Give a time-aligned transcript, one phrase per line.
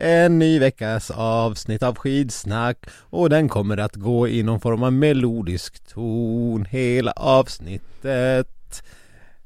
[0.00, 4.92] En ny veckas avsnitt av skidsnack och den kommer att gå i någon form av
[4.92, 8.82] melodisk ton hela avsnittet.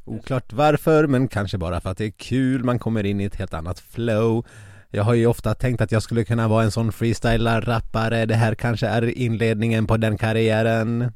[0.05, 3.37] Oklart varför men kanske bara för att det är kul, man kommer in i ett
[3.37, 4.47] helt annat flow.
[4.91, 8.55] Jag har ju ofta tänkt att jag skulle kunna vara en sån freestylar-rappare, det här
[8.55, 11.13] kanske är inledningen på den karriären.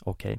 [0.00, 0.38] Okej.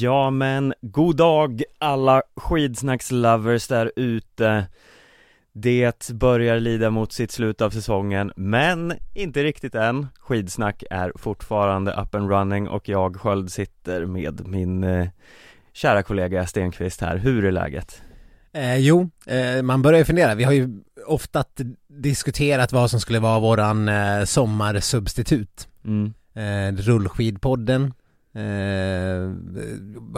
[0.00, 4.66] Ja men, god dag alla skidsnackslovers där ute
[5.52, 11.92] Det börjar lida mot sitt slut av säsongen, men inte riktigt än Skidsnack är fortfarande
[11.92, 15.08] up and running och jag Sköld sitter med min eh,
[15.72, 18.02] kära kollega Stenqvist här, hur är läget?
[18.52, 20.34] Eh, jo, eh, man börjar ju fundera.
[20.34, 20.68] Vi har ju
[21.06, 21.44] ofta
[21.88, 25.68] diskuterat vad som skulle vara våran eh, sommarsubstitut.
[25.84, 26.14] Mm.
[26.34, 27.92] Eh, rullskidpodden.
[28.38, 29.30] Eh,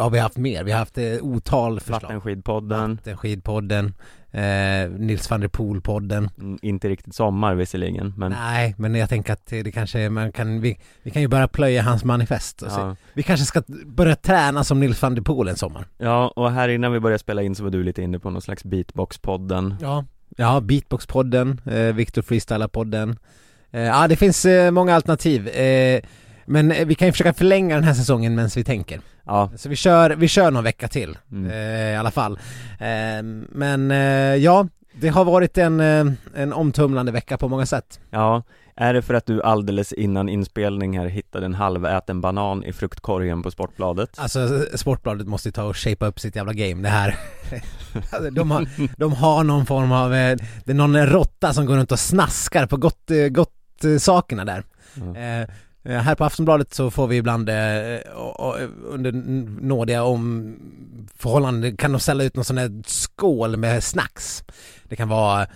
[0.02, 0.64] har vi haft mer?
[0.64, 2.02] Vi har haft eh, otal förslag.
[2.02, 3.94] Vattenskidpodden, Vattenskidpodden.
[4.32, 6.28] Eh, Nils van der Poel-podden.
[6.38, 10.60] mm, inte riktigt sommar visserligen men Nej, men jag tänker att det kanske, man kan,
[10.60, 12.80] vi, vi kan ju börja plöja hans manifest och se.
[12.80, 12.96] ja.
[13.14, 15.84] Vi kanske ska börja träna som Nils van der Poel en sommar.
[15.98, 18.42] ja, och här innan vi började spela in så var du lite inne på någon
[18.42, 20.04] slags beatbox-podden Ja.
[20.36, 23.16] Ja, Beatbox-podden, eh, Victor Freestylar-podden.
[23.70, 25.48] Eh, ja, det finns eh, många alternativ.
[26.46, 29.00] Men eh, vi kan ju försöka förlänga den här säsongen medan vi tänker.
[29.26, 31.50] Ja, Så vi kör, vi kör någon vecka till Mm.
[31.50, 32.38] eh, i alla fall.
[32.81, 33.22] Eh,
[33.53, 33.97] men eh,
[34.37, 34.69] ja,
[35.00, 36.04] det har varit en, eh,
[36.34, 38.00] en omtumlande vecka på många sätt.
[38.10, 38.42] ja
[38.76, 43.42] Är det för att du alldeles innan inspelning här hittade en halväten banan i fruktkorgen
[43.42, 44.10] på Sportbladet?
[44.19, 47.16] Alltså Sportbladet måste ju ta och shapea upp sitt jävla game det här.
[48.12, 48.66] alltså, de, har,
[48.97, 52.66] de har någon form av, eh, det är någon råtta som går runt och snaskar
[52.66, 53.54] på gott, gott
[53.98, 54.65] sakerna där.
[54.94, 55.47] Ja.
[55.82, 57.54] Eh, här på Aftonbladet så får vi ibland eh,
[58.84, 59.12] under
[59.62, 60.56] nådiga om
[61.16, 64.44] förhållanden kan de ställa ut någon sån här skål med snacks.
[64.84, 65.46] Det kan vara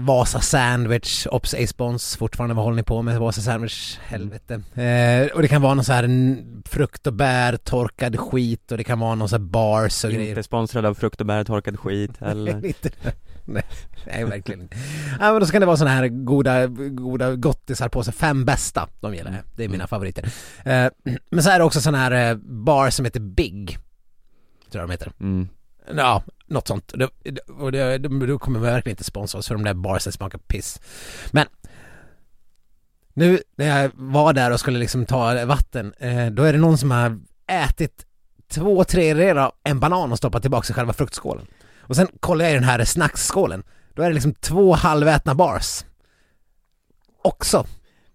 [0.00, 3.98] Vasa sandwich, Ops A-spons, fortfarande vad håller ni på med Vasa sandwich?
[4.02, 4.54] Helvete.
[4.54, 6.36] Eh, och det kan vara någon så här
[6.68, 10.28] frukt och bär, torkad skit och det kan vara någon så här bars och grejer.
[10.28, 12.74] Inte sponsrad av frukt och bär, torkad skit eller?
[13.52, 13.64] Nej,
[14.06, 14.76] nej verkligen inte.
[15.20, 18.88] Ja men då ska det vara sådana här goda, goda gottisar på sig, fem bästa,
[19.00, 19.42] de gillar jag.
[19.56, 20.32] Det är mina favoriter.
[20.64, 20.88] Eh,
[21.30, 23.78] men så är det också sådana här eh, bar som heter Big.
[24.70, 25.12] Tror jag de heter.
[25.20, 25.48] Mm.
[25.96, 26.92] Ja, något sånt.
[27.58, 30.80] Och då kommer vi verkligen inte sponsra oss för de där barsen smakar piss.
[31.30, 31.46] Men
[33.14, 36.78] nu när jag var där och skulle liksom ta vatten, eh, då är det någon
[36.78, 38.06] som har ätit
[38.48, 41.46] två tredjedelar av en banan och stoppat tillbaka i själva fruktskålen.
[41.86, 43.62] Och sen kollar jag i den här snacksskålen,
[43.94, 45.84] då är det liksom två halvätna bars.
[47.22, 47.66] Också.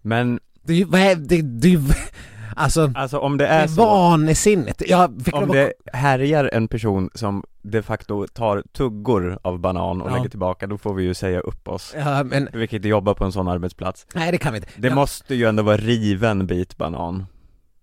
[0.02, 1.80] Men Det är ju, vad är, det, det ju,
[2.56, 4.82] alltså, alltså om det det är är så vansinnigt.
[4.88, 9.58] Jag fick Om lov att- det härjar en person som de facto tar tuggor av
[9.58, 10.16] banan och Ja.
[10.16, 13.14] lägger tillbaka, då får vi ju säga upp oss Ja, men, Vi kan inte jobba
[13.14, 14.68] på en sån arbetsplats nej det kan vi inte.
[14.76, 17.26] Det Ja, måste ju ändå vara riven bit banan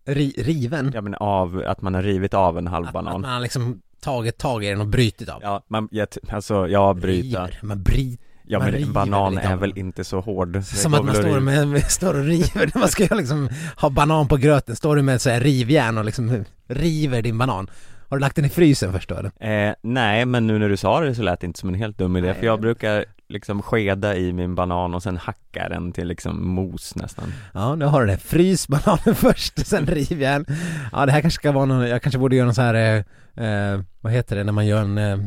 [0.05, 0.91] ri, riven?
[0.93, 3.39] Ja men av, att man har rivit av en halv Att, att banan man har
[3.39, 5.39] liksom tagit tag i den och brutit av.
[5.43, 7.59] Ja, man, jag, alltså, ja bryta River.
[7.61, 8.23] Man bryter.
[8.49, 11.39] Ja man men en banan är väl inte så hård Det Som att man står,
[11.39, 15.29] med, står och river, man ska liksom ha banan på gröten, står du med så
[15.29, 17.69] här rivjärn och liksom river din banan.
[18.09, 19.67] Har du lagt den i frysen först då eller?
[19.67, 21.97] Eh, nej, men nu när du sa det så lät det inte som en helt
[21.97, 22.35] dum idé, Nej.
[22.35, 26.95] för jag brukar liksom skeda i min banan och sen hacka den till liksom mos
[26.95, 28.17] nästan Ja, nu har du det.
[28.17, 30.45] Frys bananen först, sen rivjärn.
[30.91, 33.03] Ja, det här kanske ska vara någon, jag kanske borde göra någon så här, eh,
[33.37, 35.17] eh, vad heter det när man gör en eh,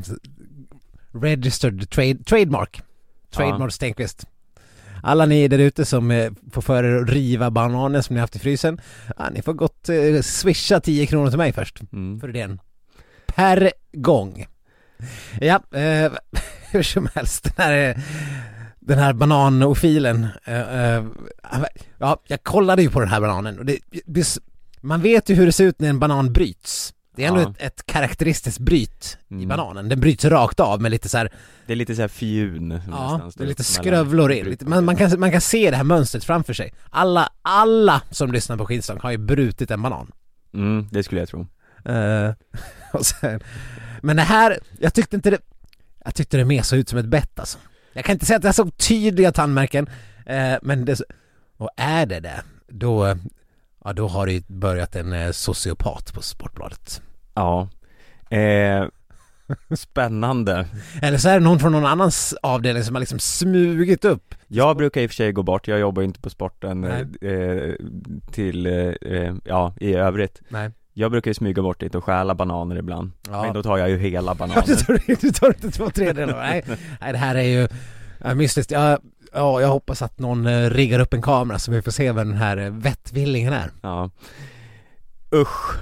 [1.12, 2.82] registered trade, trademark.
[3.30, 4.26] Trademark Stenqvist.
[5.02, 8.36] Alla ni där ute som eh, får för er att riva bananer som ni haft
[8.36, 8.80] i frysen,
[9.18, 11.80] ja, ni får gott eh, swisha 10 kronor till mig först.
[11.92, 12.20] mm.
[12.20, 12.60] för idén.
[13.26, 14.46] Per gång.
[15.40, 16.12] Ja, eh,
[16.70, 18.02] hur som helst, den här,
[18.80, 21.04] den här bananofilen, eh, eh,
[21.98, 23.78] ja, jag kollade ju på den här bananen och det,
[24.80, 26.94] man vet ju hur det ser ut när en banan bryts.
[27.16, 27.50] Det är ändå Ja.
[27.50, 29.48] ett, ett karaktäristiskt bryt i Mm.
[29.48, 29.88] bananen.
[29.88, 31.32] Den bryts rakt av med lite så här,
[31.66, 34.44] Det är lite såhär fjun ja, det är lite skrövlor in.
[34.46, 36.72] Lite, man, man, kan, man kan se det här mönstret framför sig.
[36.90, 40.12] Alla, alla som lyssnar på skivstång har ju brutit en banan.
[40.54, 41.46] Mm, det skulle jag tro
[41.84, 42.30] Eh,
[42.92, 43.40] och sen,
[44.02, 45.38] men det här, jag tyckte inte det,
[46.04, 47.58] jag tyckte det mer såg ut som ett bett alltså.
[47.92, 49.86] Jag kan inte säga att jag såg tydliga tandmärken,
[50.26, 51.00] eh, men det,
[51.56, 53.16] och är det det, då,
[53.84, 57.02] ja då har det börjat en eh, sociopat på Sportbladet.
[57.34, 57.68] Ja
[58.30, 58.84] eh,
[59.76, 60.66] Spännande
[61.02, 64.34] Eller så är det någon från någon annans avdelning som har liksom smugit upp.
[64.48, 67.32] Jag brukar i och för sig gå bort, jag jobbar ju inte på sporten Nej.
[67.32, 67.74] eh,
[68.32, 70.70] till, eh, ja i övrigt Nej.
[70.92, 73.42] Jag brukar ju smyga bort dit och stjäla bananer ibland Ja.
[73.42, 76.40] Men då tar jag ju hela Ja, bananer du tar, du tar inte två tredjedelar,
[76.40, 76.64] nej.
[77.00, 77.68] nej det här är ju
[78.18, 78.70] ja, mystiskt.
[78.70, 78.98] Jag,
[79.32, 82.28] ja, jag hoppas att någon eh, riggar upp en kamera så vi får se vem
[82.28, 83.70] den här eh, vettvillingen är.
[83.82, 84.10] Ja
[85.34, 85.78] Usch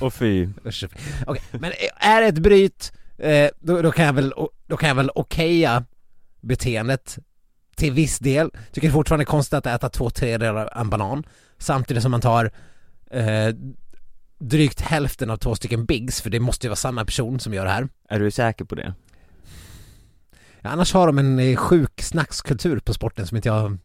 [0.00, 0.84] och fy Usch.
[1.26, 4.34] Okej, men är det ett bryt, eh, då, då kan jag väl,
[4.66, 5.84] då kan jag väl okeja
[6.40, 7.18] beteendet
[7.76, 8.50] till viss del.
[8.72, 11.26] Tycker fortfarande det är konstigt att äta två tredjedelar av en banan
[11.58, 12.50] samtidigt som man tar
[13.10, 13.54] eh,
[14.38, 17.64] drygt hälften av två stycken Bigs, för det måste ju vara samma person som gör
[17.64, 17.88] det här.
[18.08, 18.94] Är du säker på det?
[20.62, 23.78] Ja, annars har de en eh, sjuk snackskultur på sporten som inte jag,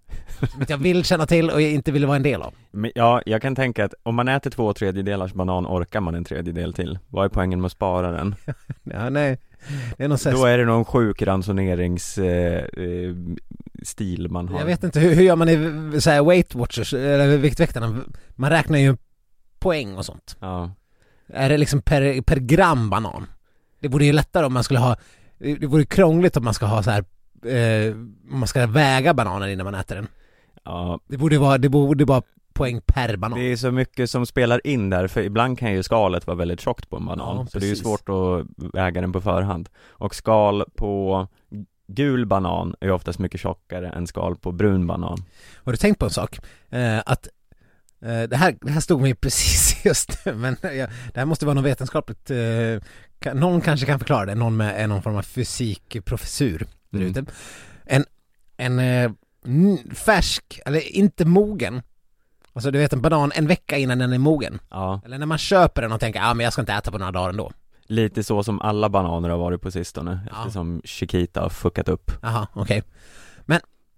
[0.51, 2.54] som inte jag vill känna till och inte vill vara en del av.
[2.72, 6.24] Men, ja, jag kan tänka att om man äter två tredjedelars banan orkar man en
[6.24, 8.36] tredjedel till Vad är poängen med att spara den?
[8.83, 9.39] Ja, nej.
[9.98, 14.66] Det är någon sån Då är det någon sjuk ransonerings eh, eh, man har Jag
[14.66, 18.01] vet inte, hur, hur gör man i så här Weight Watchers, eller Viktväktarna?
[18.30, 18.98] Man räknar ju
[19.60, 20.38] poäng och sånt.
[20.39, 20.72] Ja,
[21.27, 23.27] Är det liksom per, per gram banan?
[23.80, 24.95] Det vore ju lättare om man skulle ha,
[25.37, 27.05] det vore krångligt om man ska ha så här,
[27.45, 30.07] eh, man ska väga bananen innan man äter den.
[30.63, 32.21] ja Det borde vara, det borde vara
[32.53, 33.39] poäng per banan.
[33.39, 36.61] Det är så mycket som spelar in där, för ibland kan ju skalet vara väldigt
[36.61, 39.69] tjockt på en banan, Ja, så det är ju svårt att väga den på förhand.
[39.87, 41.27] Och skal på
[41.88, 45.17] gul banan är ju oftast mycket tjockare än skal på brun banan.
[45.63, 46.39] Har du tänkt på en sak?
[46.69, 47.27] Eh, att
[48.09, 51.53] det, här, det här stod mig precis just nu, men jag, det här måste vara
[51.53, 56.99] något vetenskapligt, eh, någon kanske kan förklara det, någon med någon form av fysikprofessur där
[56.99, 57.11] Mm.
[57.11, 57.25] ute.
[57.85, 58.05] En,
[58.57, 59.11] en eh,
[59.93, 61.81] färsk, eller inte mogen,
[62.53, 65.37] alltså du vet en banan en vecka innan den är mogen, Ja, eller när man
[65.37, 67.51] köper den och tänker ja ah, men jag ska inte äta på några dagar ändå.
[67.87, 70.37] lite så som alla bananer har varit på sistone, Ja.
[70.41, 72.11] eftersom Chiquita har fuckat upp.
[72.21, 72.83] Jaha, okej.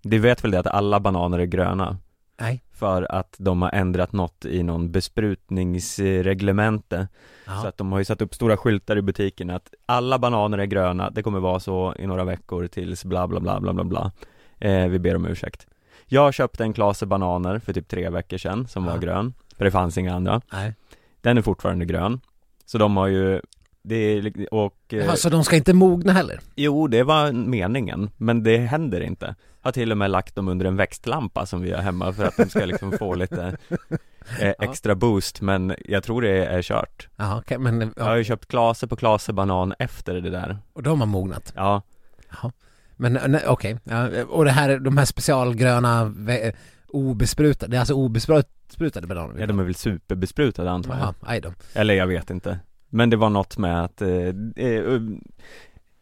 [0.02, 1.98] Du vet väl det att alla bananer är gröna?
[2.40, 2.64] Nej.
[2.78, 7.08] För att de har ändrat något i någon besprutningsreglemente
[7.46, 7.62] Ja.
[7.62, 10.66] Så att de har ju satt upp stora skyltar i butiken att alla bananer är
[10.66, 14.12] gröna, det kommer vara så i några veckor tills bla bla bla bla bla bla
[14.60, 15.68] eh, Vi ber om ursäkt
[16.06, 18.98] Jag köpte en klase bananer för typ tre veckor sedan som var Ja.
[19.00, 20.74] grön, för det fanns inga andra Nej.
[21.22, 22.20] Den är fortfarande grön
[22.66, 23.42] Så de har ju,
[23.82, 26.40] det är, och eh, Jaha, så de ska inte mogna heller?
[26.56, 29.36] Jo, det var meningen, men det händer inte
[29.68, 32.38] Har till och med lagt dem under en växtlampa som vi har hemma för att
[32.38, 33.58] de ska liksom få lite
[34.40, 38.18] eh, extra boost, men jag tror det är kört Jaha, okej, men Jag har ja,
[38.18, 41.54] ju köpt klase på klase banan efter det där och de har mognat?
[41.56, 41.82] Ja,
[42.30, 42.52] Jaha.
[42.96, 46.54] Men nej, okej, ja, och det här, de här specialgröna vä-
[46.88, 49.40] obesprutade, det är alltså obesprutade bananer?
[49.40, 51.54] ja de är väl superbesprutade antar jag Jaha, aj då.
[51.74, 52.60] Eller jag vet inte
[52.90, 54.10] Men det var något med att eh,
[54.56, 55.02] eh,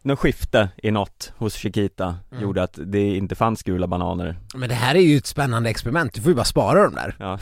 [0.06, 2.42] något skifte i något hos Chiquita Mm.
[2.42, 6.14] gjorde att det inte fanns gula bananer Men det här är ju ett spännande experiment,
[6.14, 7.16] du får ju bara spara dem där.
[7.18, 7.38] Ja,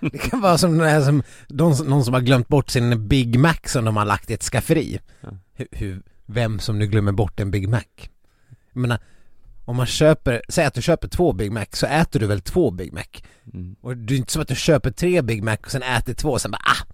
[0.12, 3.54] Det kan vara som, här som de, någon som har glömt bort sin Big Mac
[3.64, 4.98] som de har lagt i ett skafferi.
[5.20, 5.28] Ja.
[5.52, 7.82] Hur, hur, vem som nu glömmer bort en Big Mac.
[8.72, 8.98] Jag menar,
[9.64, 12.70] om man köper, säg att du köper två Big Mac så äter du väl två
[12.70, 13.04] Big Mac?
[13.54, 13.76] mm.
[13.80, 16.28] Och det är inte som att du köper tre Big Mac och sen äter två
[16.30, 16.86] och sen bara ah,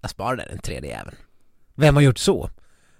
[0.00, 1.16] jag sparar den tredje jäveln.
[1.74, 2.50] Vem har gjort så?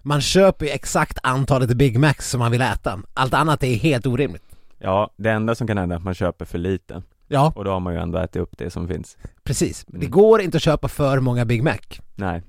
[0.06, 3.00] Man köper ju exakt antalet Big Macs som man vill äta.
[3.14, 4.44] Allt annat är helt orimligt.
[4.78, 7.70] ja det enda som kan hända är att man köper för lite Ja, Och då
[7.70, 9.84] har man ju ändå ätit upp det som finns precis.
[9.88, 10.10] Men Det Mm.
[10.18, 11.76] går inte att köpa för många Big Mac.
[12.14, 12.42] Nej,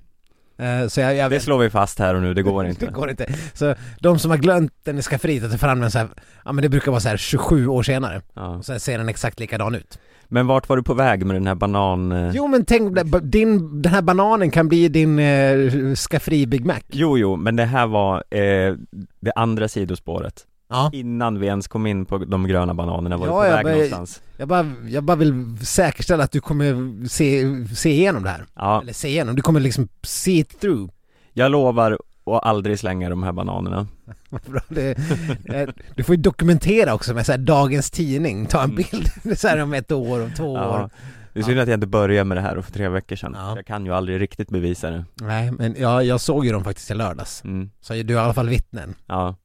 [0.59, 2.91] Eh, Så jag, jag det slår vi fast här och nu, det går inte Det
[2.91, 3.33] går inte.
[3.53, 6.07] Så de som har glömt den i skafferiet att ta fram den så här,
[6.45, 8.21] ja men det brukar vara så här 27 år senare.
[8.33, 8.47] ja.
[8.47, 9.99] Och sen ser den exakt likadan ut.
[10.29, 12.11] Men vart var du på väg med den här banan...
[12.11, 12.31] eh?
[12.35, 16.79] Jo men tänk, din, den här bananen kan bli din eh, skafferi Big Mac.
[16.91, 18.75] Jo, jo, men det här var eh,
[19.19, 20.89] det andra sidospåret Ja.
[20.93, 23.73] Innan vi ens kom in på de gröna bananerna, var Ja, du på väg bara-
[23.73, 24.21] någonstans?
[24.37, 27.43] Jag bara, jag bara vill säkerställa att du kommer se,
[27.75, 28.45] se igenom det här.
[28.55, 30.91] Ja, Eller se igenom, du kommer liksom see it through.
[31.33, 31.97] jag lovar
[32.35, 33.87] att aldrig slänga de här bananerna
[34.29, 34.97] bra det,
[35.45, 38.75] eh, du får ju dokumentera också med så här dagens tidning, ta en Mm.
[38.75, 40.89] bild så här om ett år, om två Ja, år.
[41.33, 43.53] Det är synd att jag inte började med det här för tre veckor sedan Ja.
[43.55, 46.91] Jag kan ju aldrig riktigt bevisa det Nej, men jag, jag såg ju dem faktiskt
[46.91, 47.43] i lördags.
[47.43, 47.69] mm.
[47.81, 48.95] Så du är i alla fall vittnen.
[49.07, 49.35] Ja,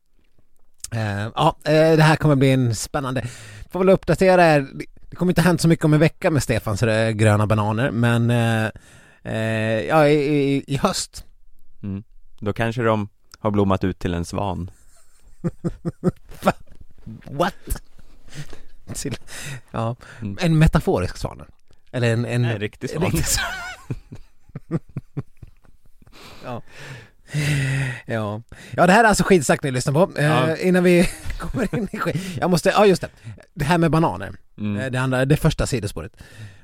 [0.95, 3.25] Eh, ja, eh, det här kommer bli en spännande.
[3.71, 4.67] Får väl uppdatera er.
[5.11, 6.81] Det kommer inte hänt så mycket om en vecka med Stefans
[7.15, 11.25] gröna bananer, men eh, ja, i, i, i höst.
[11.83, 12.03] mm.
[12.45, 13.09] Då kanske de
[13.39, 14.71] har blommat ut till en svan
[17.31, 17.55] What?
[18.95, 19.17] Till,
[19.71, 20.39] ja, Mm.
[20.41, 21.43] en metaforisk svan.
[21.93, 23.47] Eller en, en, En riktig en svan riktig svan.
[26.45, 26.63] ja.
[28.07, 28.43] Ja.
[28.71, 30.19] ja, det här är alltså skidsnack ni lyssnar på.
[30.21, 30.57] Eh, Ja.
[30.57, 31.09] Innan vi
[31.39, 32.21] kommer in i skid...
[32.41, 33.09] Jag måste, ja just det.
[33.55, 34.27] Det här med bananer.
[34.29, 34.35] Eh,
[34.65, 34.93] mm.
[34.93, 36.13] Det andra, det första sidospåret.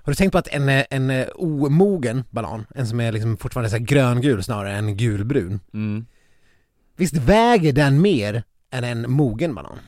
[0.08, 3.36] Har du tänkt på att en, eh, en eh, omogen banan, en som är liksom
[3.36, 5.60] fortfarande så här gröngul snarare än gulbrun.
[5.74, 6.06] Mm.
[6.96, 9.78] Visst väger den mer än en mogen banan?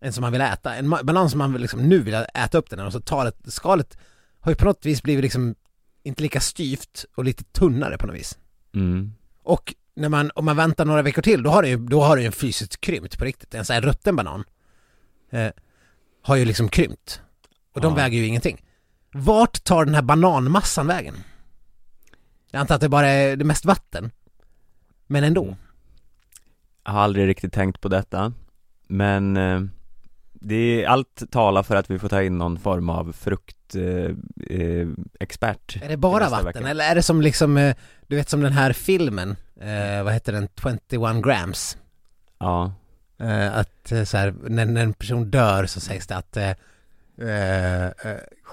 [0.00, 0.74] En som man vill äta.
[0.74, 3.98] En banan som man liksom nu vill äta upp den och så tar skalet
[4.40, 5.54] har ju på något vis blivit liksom
[6.02, 8.38] inte lika styvt och lite tunnare på något vis.
[8.74, 9.12] Mm.
[9.42, 12.16] Och när man, om man väntar några veckor till, då har det ju, då har
[12.16, 13.54] det ju en fysiskt krympt på riktigt.
[13.54, 14.44] En sån här rutten banan
[15.30, 15.50] eh,
[16.22, 17.20] har ju liksom krympt.
[17.72, 17.96] Och de Ja.
[17.96, 18.60] väger ju ingenting.
[19.16, 21.14] Vart tar den här bananmassan vägen?
[22.50, 24.10] Jag antar att det bara är det mest vatten.
[25.06, 25.44] Men ändå.
[25.44, 25.54] Mm.
[26.84, 28.32] Jag har aldrig riktigt tänkt på detta
[28.86, 29.60] Men eh,
[30.32, 35.82] det är, allt talar för att vi får ta in någon form av fruktexpert eh,
[35.82, 36.68] eh, Är det bara vatten vecka.
[36.68, 37.74] eller är det som liksom,
[38.06, 39.36] du vet som den här filmen,
[40.04, 40.48] vad heter den,
[40.90, 41.78] 21 grams?
[42.38, 42.72] Ja,
[43.52, 46.36] att så här, när, när en person dör så sägs det att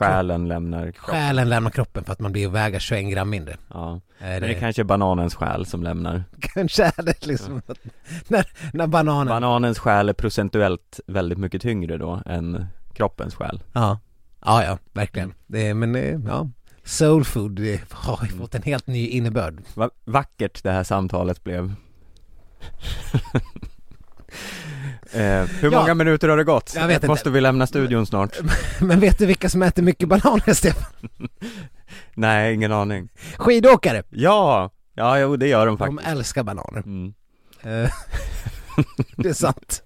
[0.07, 3.57] själen lämnar kroppen själen lämnar kroppen för att man blir att väga 21 gram mindre.
[3.73, 7.77] Ja, men det, det kanske är bananens själ som lämnar kanske är det liksom att,
[8.27, 13.99] när, när bananen, Bananens själ är procentuellt väldigt mycket tyngre då än kroppens själ ja,
[14.45, 15.33] ja, ja, verkligen.
[15.47, 16.49] Det, är- men eh, ja,
[16.83, 18.39] soul food det har ju Mm.
[18.39, 19.61] fått en helt ny innebörd.
[19.75, 21.73] Va- vackert det här samtalet blev
[25.13, 25.79] eh, Hur Ja.
[25.81, 26.73] många minuter har det gått?
[26.75, 27.07] Jag vet inte.
[27.07, 28.37] Måste vi lämna studion snart?
[28.79, 30.91] Men vet du vilka som äter mycket bananer, Stefan?
[32.13, 34.03] Nej, ingen aning Skidåkare!
[34.09, 34.71] Ja!
[34.93, 36.79] Ja, jo det gör de De faktiskt älskar bananer.
[36.85, 37.13] mm.
[37.63, 37.91] Eh,
[39.17, 39.83] det är sant.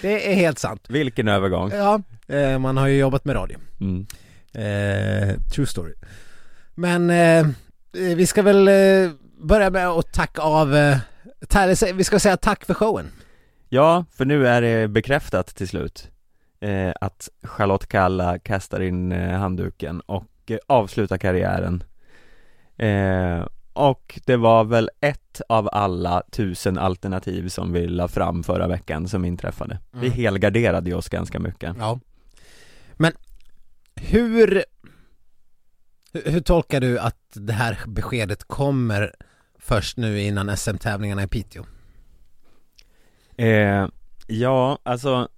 [0.00, 0.84] Det är helt sant.
[0.88, 3.58] Vilken övergång Ja, eh, man har ju jobbat med radio.
[3.80, 4.06] mm.
[4.56, 5.92] Eh, true story.
[6.74, 7.46] Men eh,
[7.92, 9.10] vi ska väl eh,
[9.42, 10.68] börja med att tacka av,
[11.94, 13.10] vi ska säga tack för showen.
[13.74, 16.10] Ja, för nu är det bekräftat till slut
[16.60, 21.84] eh, Att Charlotte Kalla kastar in eh, handduken och eh, avslutar karriären
[22.76, 28.68] eh, Och det var väl ett av alla tusen alternativ som vi la fram förra
[28.68, 30.12] veckan som inträffade Vi Mm.
[30.12, 32.00] helgarderade ju oss ganska mycket Ja.
[32.92, 33.12] Men
[33.94, 34.64] hur,
[36.12, 39.14] hur, hur tolkar du att det här beskedet kommer
[39.58, 41.64] först nu innan SM-tävlingarna i Piteå?
[43.36, 43.86] Eh,
[44.26, 45.28] Ja, alltså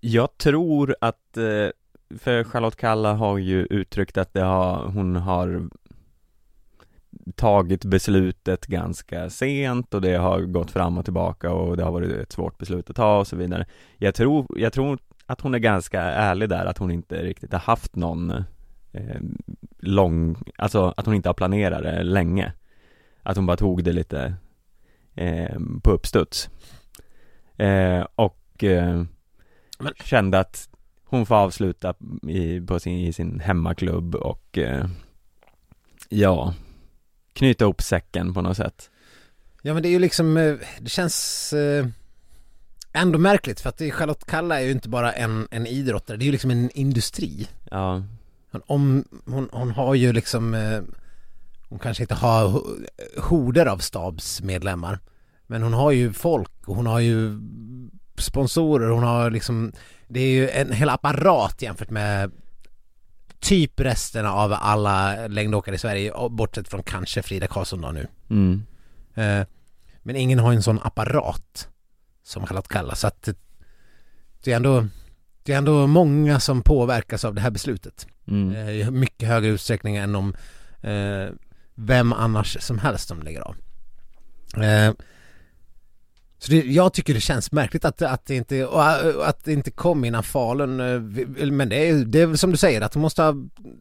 [0.00, 1.68] Jag tror att eh,
[2.18, 5.68] För Charlotte Kalla har ju uttryckt att det har, hon har
[7.36, 12.10] tagit beslutet ganska sent och det har gått fram och tillbaka och det har varit
[12.10, 13.66] ett svårt beslut att ta och så vidare.
[13.98, 17.58] Jag tror, jag tror att hon är ganska ärlig där, att hon inte riktigt har
[17.58, 18.30] haft någon
[18.92, 19.20] eh,
[19.78, 22.52] lång, alltså att hon inte har planerat det länge.
[23.22, 24.34] Att hon bara tog det lite
[25.14, 26.48] eh, på uppstuds
[27.56, 29.04] eh, och eh,
[29.78, 30.68] Men- kände att
[31.04, 31.94] hon får avsluta
[32.28, 34.86] i, på sin, i sin hemmaklubb och eh,
[36.08, 36.54] ja,
[37.32, 38.90] knyta ihop säcken på något sätt.
[39.62, 41.86] Ja men det är ju liksom, eh, det känns eh,
[42.92, 46.26] ändå märkligt för att Charlotte Kalla är ju inte bara en, en idrottare, det är
[46.26, 47.48] ju liksom en industri.
[47.70, 48.02] Ja,
[48.50, 50.54] Hon, om, hon, hon har ju liksom,
[51.74, 52.86] hon kanske inte har ho-
[53.20, 54.98] horder av stabsmedlemmar.
[55.46, 57.38] Men hon har ju folk och hon har ju
[58.18, 59.72] sponsorer, hon har liksom,
[60.08, 62.32] det är ju en hel apparat jämfört med
[63.40, 68.06] typ resten av alla längdåkare i Sverige, bortsett från kanske Frida Karlsson då nu.
[68.30, 68.62] mm.
[69.14, 69.46] Eh,
[70.02, 71.68] Men ingen har en sån apparat
[72.22, 73.28] som Charlotte Kalla så att
[74.44, 74.86] det, är ändå
[75.42, 78.80] det är ändå många som påverkas av det här beslutet Mm.
[78.80, 80.34] eh, mycket högre utsträckning än om
[80.80, 81.26] eh,
[81.74, 83.56] vem annars som helst som lägger av.
[84.62, 84.92] Eh,
[86.38, 89.70] så det, jag tycker det känns märkligt att, att det inte, och att det inte
[89.70, 93.22] kom innan Falun, eh, men det är det är som du säger att hon måste
[93.22, 93.34] ha,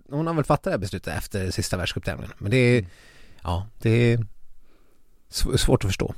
[0.10, 2.34] hon har väl fattat det här beslutet efter sista världscuptävlingen.
[2.38, 2.86] Men det är,
[3.42, 4.26] ja, det är
[5.32, 6.16] sv- svårt att förstå.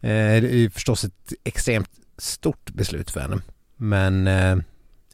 [0.00, 3.38] Eh, det är ju förstås ett extremt stort beslut för henne.
[3.76, 4.56] Men eh,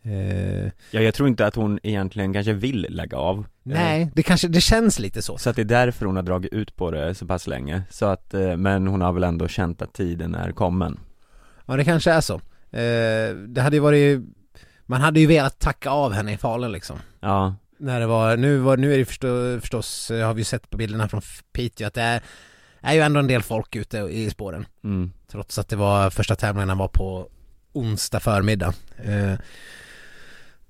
[0.09, 4.49] Eh, Ja, jag tror inte att hon egentligen kanske vill lägga av nej, det kanske,
[4.49, 5.39] det känns lite så.
[5.39, 8.07] Så att det är därför hon har dragit ut på det så pass länge Så
[8.07, 11.01] att, eh, men hon har väl ändå känt att tiden är kommen
[11.67, 12.35] Ja det kanske är så.
[12.71, 14.21] Eh, det hade ju varit,
[14.87, 16.99] man hade ju velat tacka av henne i Falun liksom.
[17.21, 20.45] Ja, När det var, nu var, nu är det förstå, förstås, eh, har vi ju
[20.45, 21.21] sett på bilderna från
[21.53, 22.23] Piteå att det är,
[22.81, 24.67] är ju ändå en del folk ute i spåren.
[24.85, 27.29] mm, Trots att det var, första tävlingarna var på
[27.73, 28.75] onsdag förmiddag.
[29.05, 29.35] Eh,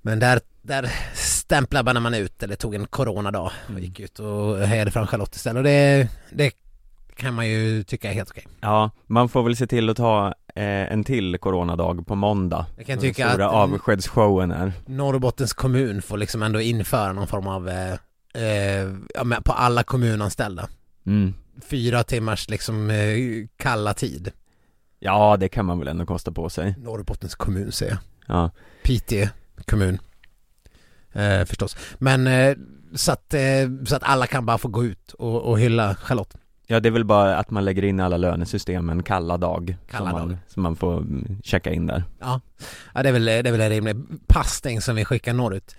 [0.08, 4.90] men där, där stämplade man ut, eller tog en coronadag och gick ut och hejade
[4.90, 5.56] fram Charlotte istället.
[5.56, 6.50] Och det, det
[7.16, 8.46] kan man ju tycka är helt okej.
[8.60, 12.86] ja, man får väl se till att ta eh, en till coronadag på måndag Jag
[12.86, 17.46] kan Den tycka stora att- avskedsshowen är Norrbottens kommun får liksom ändå införa någon form
[17.46, 17.92] av, eh,
[18.34, 20.68] eh, ja, men på alla kommunanställda.
[21.06, 21.34] mm.
[21.70, 23.16] Fyra timmars liksom eh,
[23.56, 24.30] kalla tid.
[24.98, 28.00] Ja, det kan man väl ändå kosta på sig Norrbottens kommun säger jag.
[28.36, 28.50] Ja,
[28.82, 29.28] Piteå
[29.66, 29.98] kommun.
[31.12, 31.76] Eh, förstås.
[31.98, 32.56] Men eh,
[32.94, 33.40] så, att, eh,
[33.86, 36.36] så att alla kan bara få gå ut och, och hylla Charlotte.
[36.66, 40.10] ja det är väl bara att man lägger in alla lönesystem en kalla dag Kalla
[40.10, 40.38] som, man, dag.
[40.48, 42.40] som man får mm, checka in där Ja,
[42.94, 43.96] ja det är väl, det är väl en rimlig
[44.26, 45.76] passning som vi skickar norrut.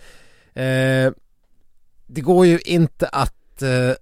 [0.53, 1.11] Eh,
[2.07, 3.93] det går ju inte att eh,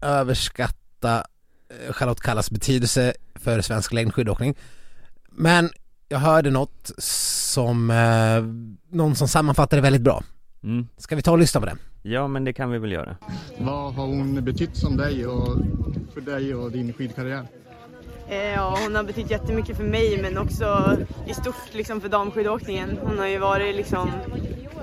[0.00, 1.26] överskatta
[1.68, 4.54] eh, Charlotte Kallas betydelse för svensk längdskidåkning.
[5.30, 5.70] Men
[6.08, 8.44] jag hörde något som, eh,
[8.96, 10.22] någon som sammanfattade det väldigt bra.
[10.64, 10.88] mm.
[10.96, 11.76] Ska vi ta och lyssna på det?
[12.02, 13.16] Ja men det kan vi väl göra
[13.58, 15.56] Vad har hon betytt som dig och
[16.14, 17.42] för dig och din skidkarriär?
[18.28, 20.96] Eh, Ja, hon har betytt jättemycket för mig men också
[21.26, 22.98] i stort liksom för damskidåkningen.
[23.02, 24.10] Hon har ju varit liksom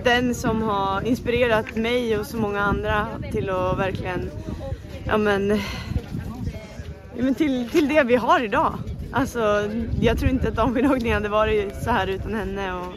[0.03, 4.29] den som har inspirerat mig och så många andra till att verkligen,
[5.05, 5.49] ja men,
[7.17, 8.73] ja, men till, till det vi har idag.
[9.13, 9.69] Alltså,
[10.01, 12.73] jag tror inte att damskidåkningen hade varit så här utan henne.
[12.73, 12.93] Och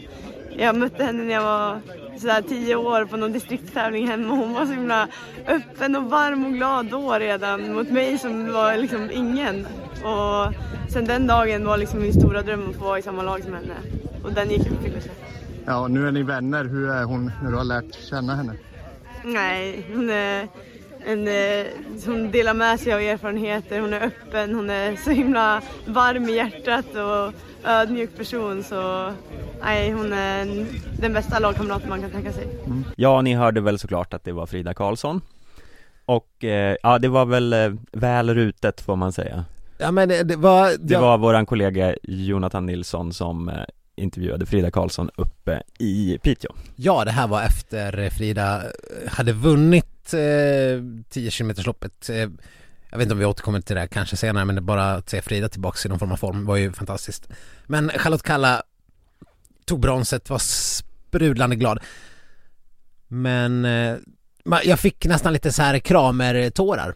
[0.59, 1.81] jag mötte henne när jag var
[2.19, 5.09] sådär tio år på någon distriktstävling hemma och hon var så himla
[5.47, 9.67] öppen och varm och glad då redan mot mig som var liksom ingen.
[10.03, 10.55] Och
[10.93, 13.55] sen den dagen var liksom min stora dröm att få vara i samma lag som
[13.55, 13.75] henne.
[14.25, 15.11] Och den gick uppfyllelse.
[15.67, 16.65] Ja, nu är ni vänner.
[16.65, 18.53] Hur är hon när du har lärt känna henne?
[19.25, 20.49] Nej, hon är
[21.07, 21.67] en, eh,
[22.07, 26.33] hon delar med sig av erfarenheter, hon är öppen, hon är så himla varm i
[26.33, 27.33] hjärtat och
[27.69, 28.63] ödmjuk person.
[28.63, 29.13] Så
[29.63, 30.67] nej, hon är en,
[31.01, 32.47] den bästa lagkamraten man kan tänka sig.
[32.97, 35.21] Ja, ni hörde väl såklart att det var Frida Karlsson.
[36.07, 39.45] Och eh, ja, det var väl eh, väl rutet får man säga.
[39.79, 40.73] Ja men det, det var...
[40.79, 43.55] Det var våran kollega Jonathan Nilsson som eh,
[43.97, 46.53] intervjuade Frida Karlsson uppe i Piteå.
[46.77, 48.63] Ja, det här var efter Frida
[49.09, 52.17] hade vunnit eh, 10 km loppet eh,
[52.91, 55.23] Jag vet inte om vi återkommer till det här kanske senare men bara att se
[55.23, 57.29] Frida tillbaks i någon form av form var ju fantastiskt.
[57.67, 58.63] Men Charlotte Kalla
[59.65, 61.79] tog bronset, var sprudlande glad.
[63.09, 63.97] Men eh,
[64.65, 66.95] jag fick nästan lite så här kramer-tårar.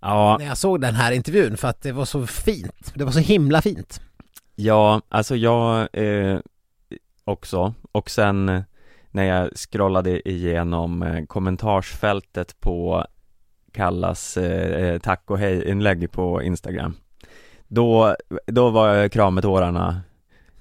[0.00, 3.12] Ja, när jag såg den här intervjun för att det var så fint, det var
[3.12, 4.00] så himla fint.
[4.54, 6.38] Ja, alltså jag eh,
[7.24, 7.74] också.
[7.92, 8.62] Och sen eh,
[9.18, 13.04] när jag scrollade igenom eh, kommentarsfältet på
[13.72, 16.96] Kallas eh, tack och hej inlägg på Instagram.
[17.68, 20.00] Då, då var krametårarna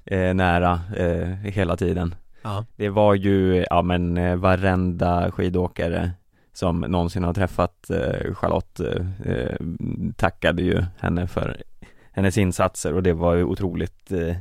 [0.05, 2.15] eh, nära eh, hela tiden.
[2.41, 6.11] Ja, Det var ju, ja men eh, varenda skidåkare
[6.53, 9.55] som någonsin har träffat eh, Charlotte eh, eh,
[10.15, 11.63] tackade ju henne för
[12.11, 14.35] hennes insatser och det var ju otroligt eh,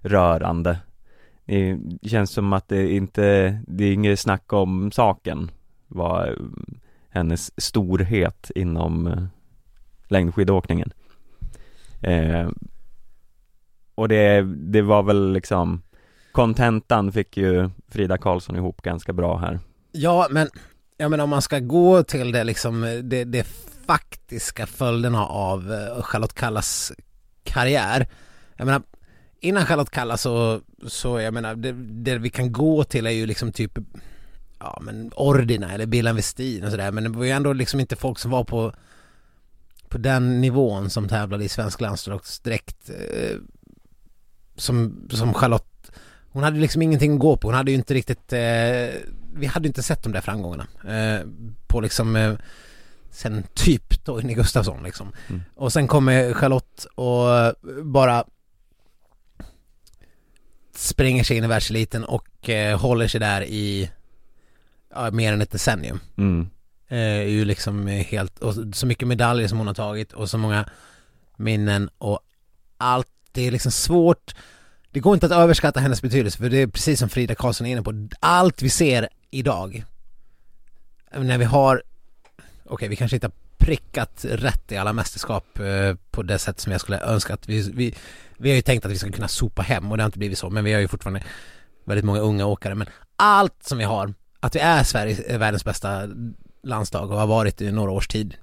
[0.00, 0.78] rörande
[1.50, 5.50] det känns som att det inte, det är inget snack om saken
[5.88, 6.28] vad
[7.08, 9.24] hennes storhet inom eh,
[10.08, 10.92] längdskidåkningen
[12.02, 12.48] eh,
[13.94, 15.82] Och det, det var väl liksom
[16.32, 19.60] Kontentan fick ju Frida Karlsson ihop ganska bra här
[19.92, 20.48] Ja, men
[20.96, 23.46] jag menar om man ska gå till det liksom, det, det
[23.86, 26.92] faktiska följderna av eh, Charlotte Kallas
[27.44, 28.06] karriär.
[28.56, 28.82] Jag menar,
[29.40, 33.26] innan Charlotte Kalla så, så jag menar, det, det vi kan gå till är ju
[33.26, 33.78] liksom typ,
[34.58, 37.96] ja men Ordina eller Billan Westin och sådär, men det var ju ändå liksom inte
[37.96, 38.74] folk som var på,
[39.88, 43.36] på den nivån som tävlade i svensk landslagsdräkt eh,
[44.56, 45.70] som, som Charlotte
[46.32, 48.38] hon hade liksom ingenting att gå på, hon hade ju inte riktigt, eh,
[49.34, 51.26] vi hade ju inte sett de där framgångarna eh,
[51.66, 52.34] på liksom eh,
[53.10, 55.12] sen typ Torgny Gustafsson liksom.
[55.28, 55.40] Mm.
[55.54, 58.24] Och sen kommer Charlotte och bara
[60.80, 63.90] springer sig in i världseliten och eh, håller sig där i
[64.94, 66.00] ja, mer än ett decennium.
[66.18, 66.50] mm.
[66.88, 70.38] Eh, är ju liksom helt, och så mycket medaljer som hon har tagit och så
[70.38, 70.68] många
[71.36, 72.20] minnen och
[72.76, 74.34] allt, det är liksom svårt
[74.90, 77.70] det går inte att överskatta hennes betydelse för det är precis som Frida Karlsson är
[77.70, 79.84] inne på, allt vi ser idag
[81.12, 81.82] när vi har,
[82.36, 86.60] okej okay, vi kanske inte har prickat rätt i alla mästerskap eh, på det sätt
[86.60, 87.94] som jag skulle önska att vi, vi,
[88.38, 90.38] vi har ju tänkt att vi ska kunna sopa hem och det har inte blivit
[90.38, 91.22] så men vi har ju fortfarande
[91.84, 92.74] väldigt många unga åkare.
[92.74, 96.08] Men allt som vi har, att vi är Sveriges, eh, världens bästa
[96.62, 98.36] landslag och har varit i några års tid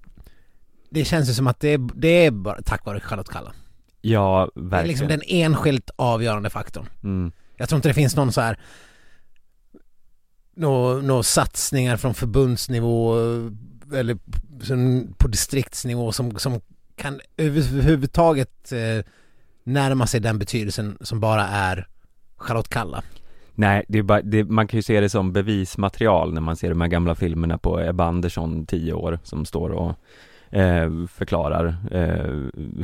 [0.90, 3.54] det känns ju som att det, det är bara tack vare Charlotte Kalla.
[4.02, 4.88] Ja, Det är verkligen.
[4.88, 6.90] liksom den enskilt avgörande faktorn.
[7.04, 7.32] Mm.
[7.58, 8.60] Jag tror inte det finns någon så här
[10.56, 13.16] Några nå satsningar från förbundsnivå
[13.94, 14.18] eller
[15.18, 16.62] på distriktsnivå som, som
[16.96, 19.06] kan överhuvudtaget eh,
[19.64, 21.88] närma sig den betydelsen som bara är
[22.38, 23.04] Charlotte Kalla.
[23.56, 26.70] Nej, det är bara, det, man kan ju se det som bevismaterial när man ser
[26.70, 29.96] de här gamla filmerna på Ebba Andersson, 10 år, som står och
[30.58, 32.32] eh, förklarar eh,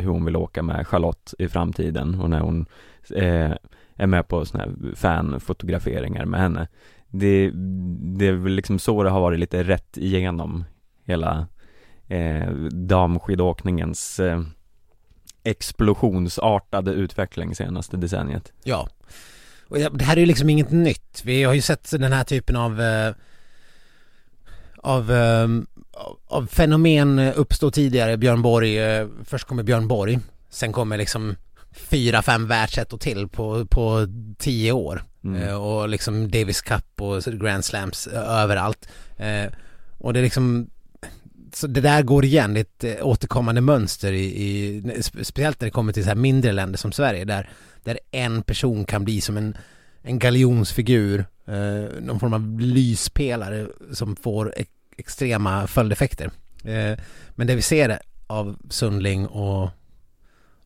[0.01, 2.65] hur hon vill åka med Charlotte i framtiden och när hon
[3.15, 3.51] eh,
[3.95, 6.67] är med på såna här fanfotograferingar med henne.
[7.07, 7.51] Det,
[8.17, 10.63] det är väl liksom så det har varit lite rätt igenom
[11.05, 11.47] hela
[12.07, 14.41] eh, damskidåkningens eh,
[15.43, 18.53] explosionsartade utveckling senaste decenniet.
[18.63, 18.89] Ja.
[19.67, 21.21] Och det här är ju liksom inget nytt.
[21.25, 23.13] Vi har ju sett den här typen av eh,
[24.77, 25.47] av, eh,
[26.27, 28.17] av fenomen uppstå tidigare.
[28.17, 31.35] Björn Borg, eh, först kommer Björn Borg, sen kommer liksom
[31.71, 35.03] fyra, fem världsettor till på, på tio år.
[35.23, 35.41] Mm.
[35.41, 38.89] Eh, och liksom Davis Cup och Grand Slams eh, överallt.
[39.17, 39.45] Eh,
[39.97, 40.69] och det är liksom
[41.55, 45.71] så det där går igen, det är ett återkommande mönster i, i speciellt när det
[45.71, 47.49] kommer till så här mindre länder som Sverige där,
[47.83, 49.57] där en person kan bli som en,
[50.01, 54.65] en galjonsfigur, eh, någon form av lyspelare som får e
[54.97, 56.31] extrema följdeffekter.
[56.63, 59.69] Eh, men det vi ser av Sundling och,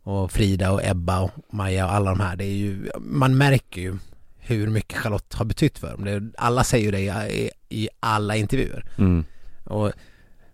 [0.02, 3.82] och Frida och Ebba och Maja och alla de här, det är ju, man märker
[3.82, 3.98] ju
[4.38, 6.06] hur mycket Charlotte har betytt för dem.
[6.06, 8.86] Det, alla säger ju det i, i alla intervjuer.
[8.98, 9.26] Mm.
[9.64, 9.92] Och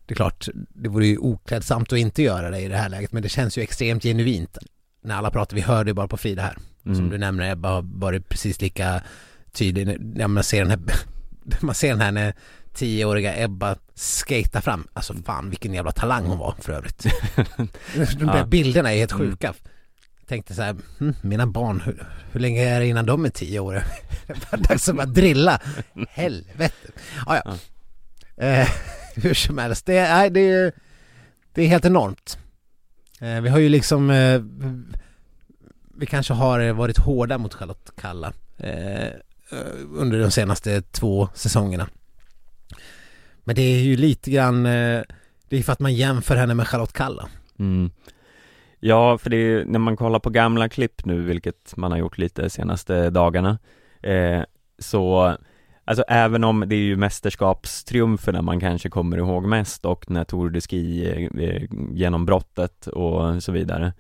[0.06, 3.12] det är klart, det vore ju oklädsamt att inte göra det i det här läget
[3.12, 4.58] men det känns ju extremt genuint
[5.04, 6.58] när alla pratar, vi hör det bara på Frida här.
[6.86, 6.96] Mm.
[6.98, 9.02] Som du nämner Ebba har varit precis lika
[9.52, 10.80] tydlig när man ser den här,
[11.62, 12.34] man ser den här när
[12.74, 17.06] tioåriga Ebba skata fram, alltså fan vilken jävla talang hon var för övrigt.
[17.96, 18.46] De där Ja.
[18.46, 19.26] bilderna är helt Mm.
[19.30, 19.54] sjuka.
[20.20, 23.30] Jag tänkte så här, hm, mina barn, hur, hur länge är det innan de är
[23.30, 23.84] tio år?
[24.28, 25.60] Det var dags att bara drilla.
[26.10, 26.76] Helvete.
[27.26, 27.58] Ah, ja.
[28.46, 28.70] Eh,
[29.24, 30.72] hur som helst, det, nej, det, är-
[31.54, 32.38] det är helt enormt.
[33.22, 34.42] Eh, vi har ju liksom, eh,
[35.98, 39.12] vi kanske har varit hårda mot Charlotte Kalla eh, eh,
[39.96, 41.88] under de senaste två säsongerna.
[43.44, 45.02] Men det är ju lite grann, eh,
[45.50, 47.30] det är för att man jämför henne med Charlotte Kalla.
[47.60, 47.92] Mm.
[48.80, 52.18] Ja, för det är, när man kollar på gamla klipp nu, vilket man har gjort
[52.18, 53.58] lite senaste dagarna,
[54.02, 54.42] eh,
[54.80, 55.38] så
[55.86, 60.50] Alltså även om det är ju mästerskapstriumferna man kanske kommer ihåg mest och när Tour
[60.50, 61.08] de Ski
[61.40, 63.94] eh, genombrottet och så vidare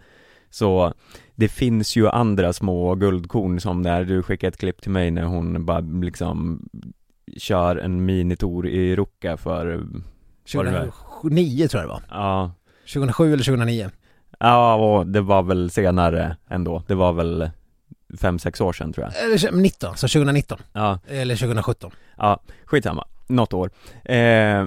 [0.50, 0.93] Så
[1.36, 5.24] det finns ju andra små guldkorn som där du skickade ett klipp till mig när
[5.24, 6.62] hon bara liksom
[7.38, 9.65] kör en minitour i Ruka för,
[10.56, 10.91] Var det där?
[11.22, 12.02] 2009 tror jag det var.
[12.10, 12.52] ja
[12.93, 13.89] 2007 eller 2009.
[14.39, 16.84] Ja, och det var väl senare ändå.
[16.88, 17.50] Det var väl
[18.21, 19.23] fem sex år sedan tror jag.
[19.26, 20.60] Eller 19, så 2019.
[20.73, 21.91] Ja, Eller 2017.
[22.17, 23.08] ja, skitsamma.
[23.28, 23.69] Något år.
[24.06, 24.65] Eh,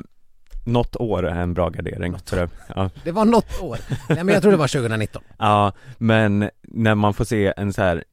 [0.66, 2.12] något år är en bra gardering.
[2.12, 2.30] Något.
[2.30, 2.48] För det.
[2.76, 2.90] Ja.
[3.04, 3.78] Det var något år.
[4.08, 5.22] Nej men jag tror det var 2019.
[5.38, 8.04] ja, men när man får se en så här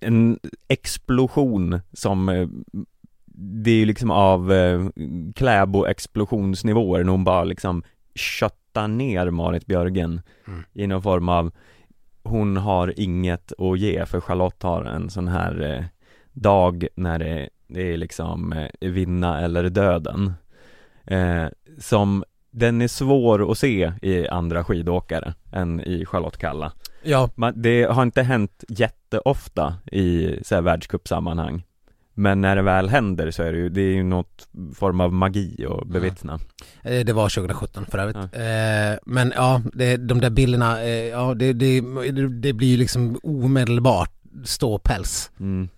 [0.00, 2.48] en explosion som eh,
[3.34, 4.86] det är ju liksom av eh,
[5.34, 7.82] Kläbo-explosionsnivåer när hon bara liksom
[8.14, 10.62] köttar ner Marit Björgen Mm.
[10.72, 11.50] i någon form av
[12.22, 15.84] hon har inget att ge för Charlotte har en sån här eh,
[16.32, 20.32] dag när det, det är liksom eh, vinna eller döden.
[21.04, 21.46] Eh,
[21.78, 26.72] som den är svår att se i andra skidåkare än i Charlotte Kalla.
[27.02, 31.62] Ja, Man, det har inte hänt jätteofta i så här världscupsammanhang
[32.20, 35.12] Men när det väl händer så är det ju, det är ju något form av
[35.12, 36.38] magi att bevittna
[36.82, 38.16] eh, det var 2017 för övrigt.
[38.16, 41.80] Eh, Men ja, det, de där bilderna, eh, ja det, det,
[42.28, 44.12] det blir ju liksom omedelbart
[44.44, 45.30] ståpäls.
[45.40, 45.68] mm.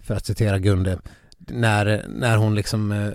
[0.00, 0.98] För att citera Gunde.
[1.38, 3.08] När, när hon liksom eh,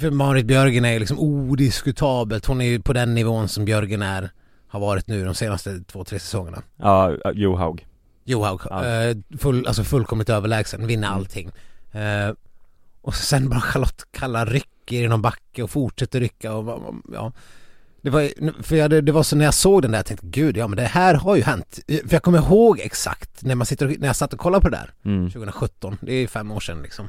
[0.00, 4.02] För Marit Björgen är ju liksom odiskutabelt, hon är ju på den nivån som Björgen
[4.02, 4.30] är
[4.68, 7.86] Har varit nu de senaste två, tre säsongerna Ja, Johaug
[8.24, 8.86] Johaug, Ja.
[8.86, 11.18] eh, full, alltså fullkomligt överlägsen, vinner Mm.
[11.18, 11.50] allting
[11.92, 12.34] eh,
[13.02, 17.32] Och sen bara Charlotte Kalla rycker i någon backe och fortsätter rycka och ja
[18.02, 18.30] Det var,
[18.62, 20.76] för jag, det var så när jag såg den där, jag tänkte gud, ja men
[20.76, 21.78] det här har ju hänt.
[21.86, 24.68] För jag kommer ihåg exakt när man sitter och, när jag satt och kollade på
[24.68, 25.30] det där, Mm.
[25.30, 27.08] 2017, det är fem år sedan liksom.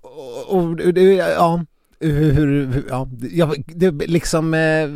[0.00, 1.64] Och, och det, ja,
[2.10, 4.88] hur, ja, jag, det liksom, eh,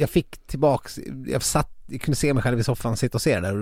[0.00, 3.34] jag fick tillbaks, jag satt, jag kunde se mig själv i soffan sitta och se
[3.34, 3.52] det där,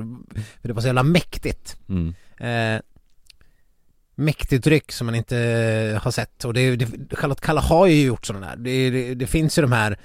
[0.60, 1.76] för det var så jävla mäktigt.
[1.88, 2.14] Mm.
[2.38, 2.82] Eh,
[4.14, 8.26] mäktigt ryck som man inte har sett och det, det, Charlotte Kalla har ju gjort
[8.26, 8.56] sådana där.
[8.56, 9.98] Det, det, det finns ju de här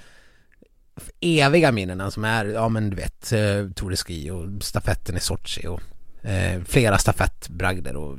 [1.20, 5.20] eviga minnena som är, ja men du vet, eh, Tour de Ski och stafetten i
[5.20, 5.80] Sochi och
[6.24, 8.18] eh, flera stafettbragder och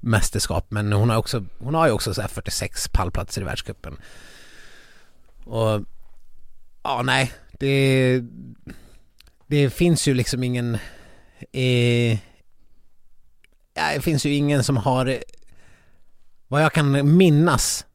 [0.00, 3.96] mästerskap men hon har också, hon har ju också så här 46 pallplatser i världscupen.
[5.44, 5.82] Och
[6.82, 8.20] ja nej, det
[9.46, 10.78] det finns ju liksom ingen
[11.52, 12.12] eh,
[13.74, 15.18] ja, det finns ju ingen som har
[16.48, 17.86] vad jag kan minnas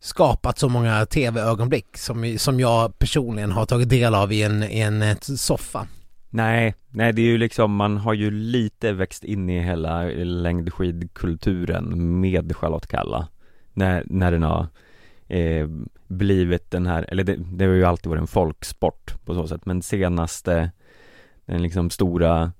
[0.00, 4.80] skapat så många tv-ögonblick som, som jag personligen har tagit del av i en, i
[4.80, 5.86] en eh, soffa.
[6.36, 12.20] Nej, nej det är ju liksom, man har ju lite växt in i hela längdskidkulturen
[12.20, 13.28] med Charlotte Kalla
[13.72, 14.66] När, när den har
[15.28, 15.68] eh,
[16.06, 19.66] blivit den här, eller det, det har ju alltid varit en folksport på så sätt
[19.66, 20.70] men senaste
[21.46, 22.52] Den liksom stora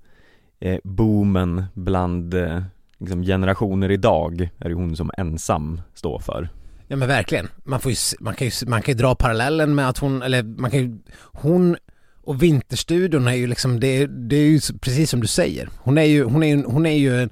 [0.59, 2.61] eh, boomen bland eh,
[2.97, 6.49] liksom generationer idag är det hon som ensam står för
[6.87, 7.47] Ja men verkligen.
[7.63, 10.43] Man får ju, man kan ju, man kan ju dra parallellen med att hon, eller
[10.43, 11.77] man kan ju, hon
[12.27, 15.69] och Vinterstudion är ju liksom, det, det är ju precis som du säger.
[15.77, 17.29] Hon är ju, hon är ju, hon är ju, en-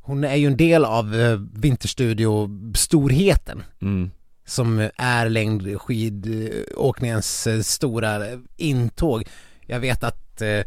[0.00, 4.10] hon är ju en del av eh, Vinterstudio-storheten mm.
[4.46, 8.22] som är längdskidåkningens eh, stora
[8.56, 9.28] intåg.
[9.66, 10.60] Jag vet att eh,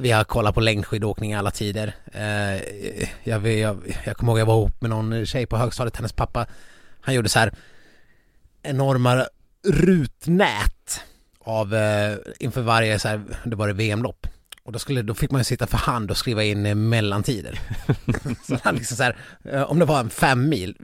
[0.00, 1.94] vi har kollat på längdskidåkning i alla tider.
[2.12, 2.56] Eh,
[3.24, 6.46] jag, jag, jag kommer ihåg jag var ihop med någon tjej på högstadiet, hennes pappa,
[7.00, 7.52] han gjorde så här
[8.62, 9.26] enorma
[9.68, 11.00] rutnät
[11.46, 14.26] av eh, inför varje så här, det var det VM-lopp.
[14.64, 17.60] Och då, skulle, då fick man ju sitta för hand och skriva in eh, mellantider.
[18.46, 20.76] så han liksom så här, eh, om det var en fem mil,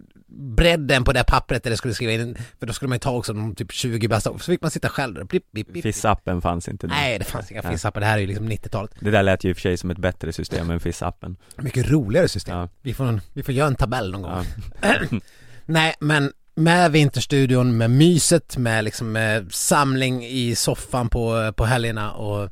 [0.56, 3.16] bredden på det pappret där det skulle skriva in, för då skulle man ju ta
[3.16, 5.82] också de typ 20 bästa, så fick man sitta själv där, blipp, blipp, blipp.
[5.82, 6.94] Fissappen fanns inte då.
[6.94, 8.94] Nej det fanns inga fissappar, det här är ju liksom 90-talet.
[9.00, 11.90] Det där lät ju i och för sig som ett bättre system än Fissappen Mycket
[11.90, 12.56] roligare system.
[12.56, 12.68] Ja.
[12.82, 14.44] Vi, får, vi får göra en tabell någon gång.
[14.82, 14.94] Ja.
[15.66, 22.12] Nej men med Vinterstudion, med myset, med liksom med samling i soffan på, på helgerna
[22.12, 22.50] och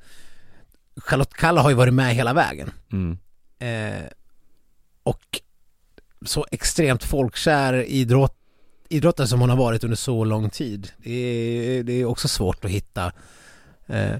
[0.97, 2.71] Charlotte Kalla har ju varit med hela vägen.
[2.93, 3.19] Mm.
[3.59, 4.07] Eh,
[5.03, 5.41] och
[6.27, 8.37] så extremt folkkär idrott,
[8.89, 10.93] idrottare som hon har varit under så lång tid.
[10.99, 13.13] Det är, det är också svårt att hitta,
[13.87, 14.17] eh,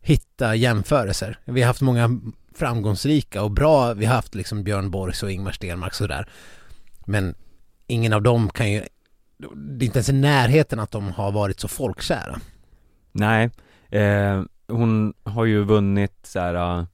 [0.00, 1.38] hitta jämförelser.
[1.44, 2.20] Vi har haft många
[2.54, 6.28] framgångsrika och bra, vi har haft liksom Björn Borgs och Ingmar Stenmark sådär.
[7.06, 7.34] Men
[7.86, 8.82] ingen av dem kan ju,
[9.38, 12.40] det är inte ens i närheten att de har varit så folkkära.
[13.12, 13.50] Nej,
[13.90, 16.84] eh, hon har ju vunnit så här eh,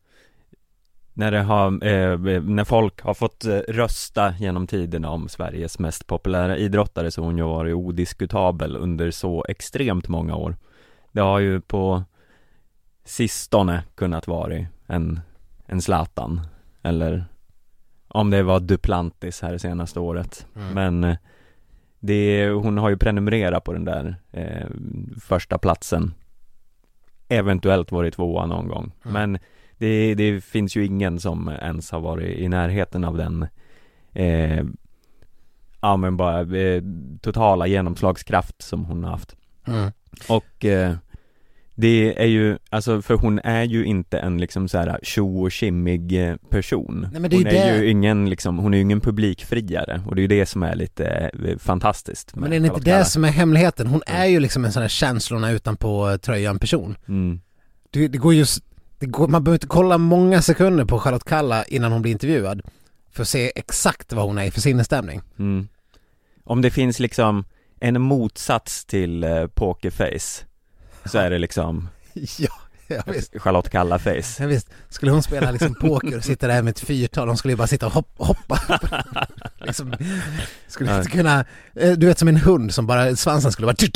[1.13, 6.07] när det har, eh, när folk har fått eh, rösta genom tiderna om Sveriges mest
[6.07, 10.57] populära idrottare så har hon ju varit odiskutabel under så extremt många år.
[11.13, 12.03] Det har ju på
[13.05, 15.21] sistone kunnat vara en,
[15.67, 16.41] en Zlatan
[16.83, 17.25] eller
[18.09, 20.47] om det var Duplantis här det senaste året.
[20.57, 20.75] Mm.
[20.75, 21.17] Men eh,
[22.07, 24.67] det, hon har ju prenumererat på den där eh,
[25.21, 26.15] första platsen
[27.29, 29.13] Eventuellt varit tvåa någon gång Mm.
[29.13, 29.39] Men
[29.79, 33.47] det, det finns ju ingen som ens har varit i närheten av den
[34.13, 34.65] eh,
[35.81, 36.83] Ja men bara eh,
[37.21, 39.37] totala genomslagskraft som hon har haft
[39.67, 39.93] Mm.
[40.29, 40.95] Och eh,
[41.77, 45.53] det är ju, alltså för hon är ju inte en liksom så här tjo och
[45.53, 47.79] tjimmig eh, person Nej, men det är Hon ju är det.
[47.85, 50.75] ju ingen liksom, hon är ju ingen publikfriare och det är ju det som är
[50.75, 51.07] lite
[51.47, 53.05] eh, fantastiskt med Men är det inte Charlotte det Kalla.
[53.05, 53.87] som är hemligheten?
[53.87, 56.97] Hon är ju liksom en sån här känslorna utanpå tröjan person.
[57.09, 57.41] mm.
[57.91, 58.35] Det, det går
[58.99, 62.63] det går, man behöver inte kolla många sekunder på Charlotte Kalla innan hon blir intervjuad
[63.13, 65.21] för att se exakt vad hon är i för sinnesstämning.
[65.39, 65.69] Mm.
[66.45, 67.45] Om det finns liksom
[67.81, 70.45] en motsats till eh, pokerface
[71.05, 71.89] så är det liksom
[72.39, 72.49] ja.
[72.87, 73.03] Ja.
[73.37, 74.43] Charlotte Kalla-face.
[74.43, 74.69] Ja, visst.
[74.89, 77.67] Skulle hon spela liksom poker och sitta där med ett fyrtal, hon skulle ju bara
[77.67, 78.25] sitta och hoppa.
[78.25, 79.27] hoppa.
[79.59, 79.95] liksom,
[80.67, 80.99] skulle ja.
[80.99, 83.77] inte kunna, eh, du vet som en hund som bara, svansen skulle bara...
[83.81, 83.89] Eh,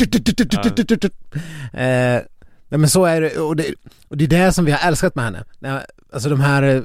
[1.72, 1.80] ja.
[1.80, 2.22] Eh,
[2.68, 3.74] nej men så är det och, det,
[4.08, 5.84] och det är det som vi har älskat med henne.
[6.12, 6.82] Alltså de här, eh,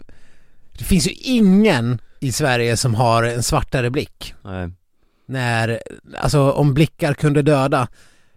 [0.77, 4.33] det finns ju ingen i Sverige som har en svartare blick.
[4.43, 4.69] Nej.
[5.25, 5.81] När,
[6.17, 7.87] alltså om blickar kunde döda,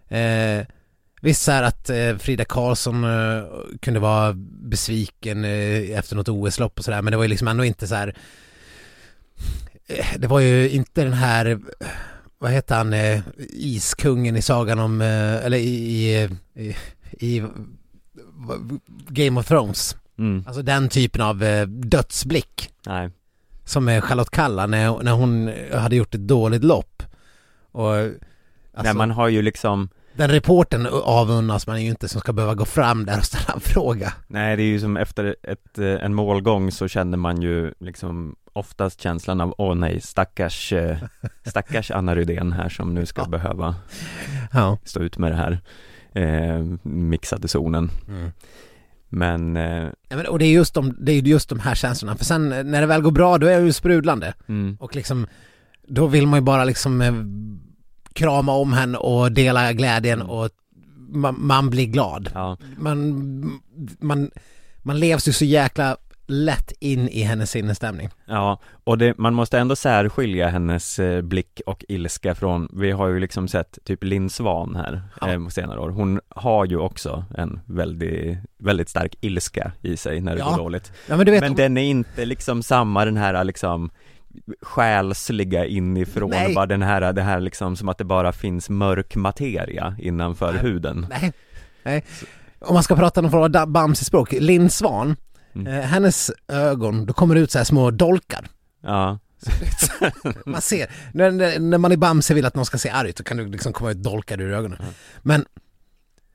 [0.09, 0.67] eh,
[1.21, 3.45] visst så här att eh, Frida Karlsson eh,
[3.81, 7.65] kunde vara besviken eh, efter något OS-lopp och sådär, men det var ju liksom ändå
[7.65, 8.17] inte så här.
[9.87, 11.61] Eh, det var ju inte den här,
[12.39, 16.77] vad heter han, eh, iskungen i sagan om, eh, eller i, i, i,
[17.19, 17.45] i
[19.09, 19.97] Game of Thrones.
[20.19, 20.45] Mm.
[20.47, 22.71] Alltså den typen av dödsblick.
[22.87, 23.11] Nej.
[23.65, 27.03] Som är Charlotte Kalla när, när hon hade gjort ett dåligt lopp.
[27.73, 28.19] Och alltså,
[28.83, 32.65] Nej man har ju liksom den reporten avundas man ju inte som ska behöva gå
[32.65, 34.13] fram där och ställa en fråga.
[34.27, 38.37] Nej det är ju som efter ett, eh, en målgång så känner man ju liksom
[38.53, 40.97] oftast känslan av åh nej stackars, eh,
[41.47, 43.29] stackars Anna Rydén här som nu ska Ja.
[43.29, 43.75] behöva
[44.53, 44.79] Ja.
[44.85, 45.59] stå ut med det här
[46.13, 48.31] eh, mixade zonen Mm.
[49.09, 52.17] Men, eh, Ja, men, och det är just de, det är just de här känslorna,
[52.17, 54.35] för sen eh, när det väl går bra då är jag ju sprudlande.
[54.49, 55.27] mm, Och liksom,
[55.89, 57.03] då vill man ju bara liksom
[58.17, 60.49] krama om henne och dela glädjen och
[61.09, 62.31] man, man blir glad.
[62.35, 63.61] ja, Man,
[64.01, 64.31] man,
[64.83, 65.97] man levs ju så jäkla
[66.29, 68.09] lätt in i hennes sinnesstämning.
[68.25, 73.09] ja och det, man måste ändå särskilja hennes eh, blick och ilska från, vi har
[73.09, 75.33] ju liksom sett typ Linn Svan här Ja.
[75.33, 80.33] eh, senare år, hon har ju också en väldigt, väldigt stark ilska i sig när
[80.35, 80.51] det Ja.
[80.51, 83.91] går dåligt Ja men du vet, Men den är inte liksom samma den här liksom
[84.63, 86.55] själsliga inifrån, Nej.
[86.55, 90.63] bara den här, det här liksom som att det bara finns mörk materia innanför Nej.
[90.63, 91.33] huden nej,
[91.83, 92.05] nej.
[92.59, 95.17] Om man ska prata någon form av Bamse-språk, Linn Svan,
[95.55, 95.67] Mm.
[95.75, 98.47] eh, hennes ögon, då kommer det ut så här små dolkar.
[98.83, 99.19] Ja,
[100.47, 103.25] Man ser, när, när, man i Bamse vill att någon ska se arg ut, då
[103.25, 104.79] kan det liksom komma ut dolkar ur ögonen.
[104.81, 104.93] Mm.
[105.23, 105.45] Men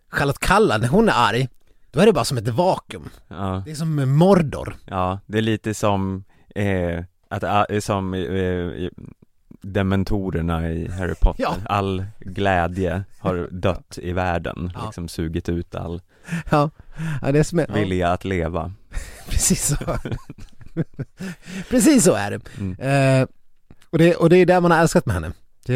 [0.09, 1.49] Charlotte Kalla, när hon är arg,
[1.91, 3.09] då är det bara som ett vakuum.
[3.27, 4.75] ja, Det är som Mordor.
[4.85, 6.23] ja, det är lite som,
[6.55, 8.89] eh, att, ah, som eh, i-
[9.61, 11.55] dementorerna i Harry Potter, Ja.
[11.65, 14.85] all glädje har dött i världen, Ja.
[14.85, 16.01] liksom sugit ut all
[16.51, 16.69] Ja,
[17.21, 18.73] ja det är som är, ja, vilja att leva
[19.29, 19.75] precis så.
[21.69, 22.41] precis så är det.
[22.59, 22.79] mm.
[23.21, 23.27] Eh,
[23.89, 24.15] och det.
[24.15, 25.31] Och det är där man har älskat med henne.
[25.65, 25.73] Det,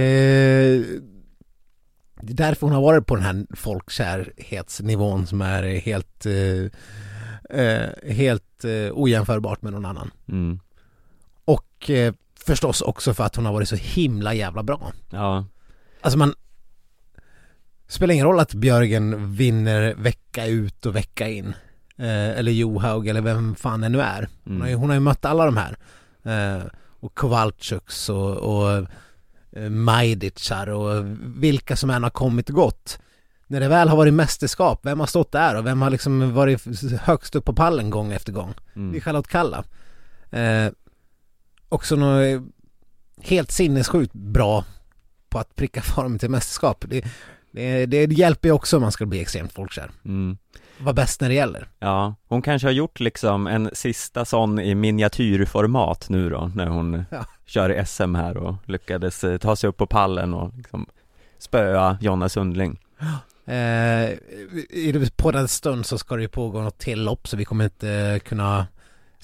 [2.21, 7.89] det är därför hon har varit på den här folkkärhetsnivån som är helt, eh, eh,
[8.13, 10.11] helt eh, ojämförbart med någon annan.
[10.29, 10.59] Mm.
[11.85, 12.13] Och eh,
[12.45, 14.91] förstås också för att hon har varit så himla jävla bra.
[15.09, 15.45] Ja,
[16.01, 16.33] Alltså man
[17.87, 21.53] Spelar ingen roll att Björgen vinner vecka ut och vecka in
[21.97, 24.81] eh, Eller Johaug eller vem fan det nu är hon, har ju, mm.
[24.81, 25.77] hon har ju mött alla de här
[26.23, 26.63] eh,
[26.99, 28.87] Och Kowalczyks och, och
[29.51, 32.99] eh, Majdicar och vilka som än har kommit och gått
[33.47, 36.61] När det väl har varit mästerskap, vem har stått där och vem har liksom varit
[37.01, 38.53] högst upp på pallen gång efter gång?
[38.73, 39.01] Det är Mm.
[39.01, 39.63] Charlotte Kalla.
[40.29, 40.71] Eh,
[41.69, 42.43] också något
[43.21, 44.65] helt sinnessjukt bra
[45.29, 46.85] på att pricka form till mästerskap.
[46.87, 47.05] Det,
[47.51, 49.91] det, det hjälper ju också om man ska bli extremt folkkär.
[50.05, 50.37] Mm.
[50.79, 51.67] Vara bäst när det gäller.
[51.79, 56.93] Ja, hon kanske har gjort liksom en sista sån i miniatyrformat nu då, när hon
[57.11, 57.25] Ja.
[57.45, 60.85] kör SM här och lyckades eh, ta sig upp på pallen och liksom
[61.37, 62.79] spöa Jonna Sundling.
[63.47, 64.09] Eh,
[64.69, 67.63] i- på den stund så ska det ju pågå något till lopp så vi kommer
[67.65, 68.67] inte kunna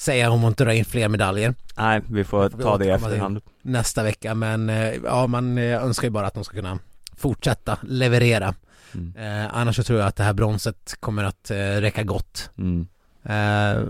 [0.02, 3.42] säga om hon drar in fler medaljer Nej, vi får får ta det i efterhand.
[3.62, 6.80] nästa vecka men eh, ja man eh, önskar ju bara att de ska kunna
[7.18, 8.56] fortsätta leverera.
[8.94, 9.16] Mm.
[9.18, 12.50] Eh, annars så tror jag att det här bronset kommer att eh, räcka gott.
[12.58, 12.88] Mm.
[13.24, 13.84] Eh,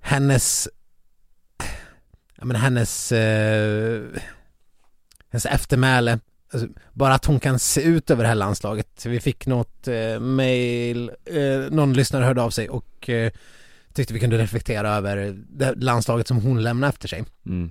[0.00, 0.68] hennes,
[2.36, 4.02] ja men hennes, eh,
[5.30, 6.18] hennes eftermäle,
[6.52, 9.06] alltså, bara att hon kan se ut över det här landslaget.
[9.06, 13.10] Vi fick något eh, mail, eh, någon lyssnare hörde av sig och
[13.92, 17.24] tyckte vi kunde reflektera över det landslaget som hon lämnade efter sig.
[17.46, 17.70] Mm.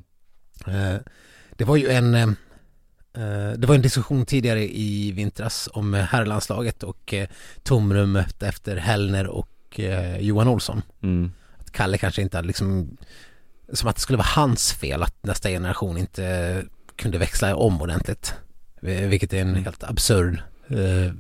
[0.68, 0.96] Eh,
[1.56, 2.28] det var ju en eh,
[3.14, 7.14] eh, det var en diskussion tidigare i vintras om herrlandslaget och
[7.64, 9.80] tomrummet efter Hellner och
[10.20, 10.82] Johan Olsson.
[11.04, 11.32] Mm.
[11.58, 12.98] Att Kalle kanske inte hade liksom
[13.74, 16.64] som att det skulle vara hans fel att nästa generation inte
[16.96, 18.34] kunde växla om ordentligt.
[18.82, 21.14] Vilket är en helt absurd eh,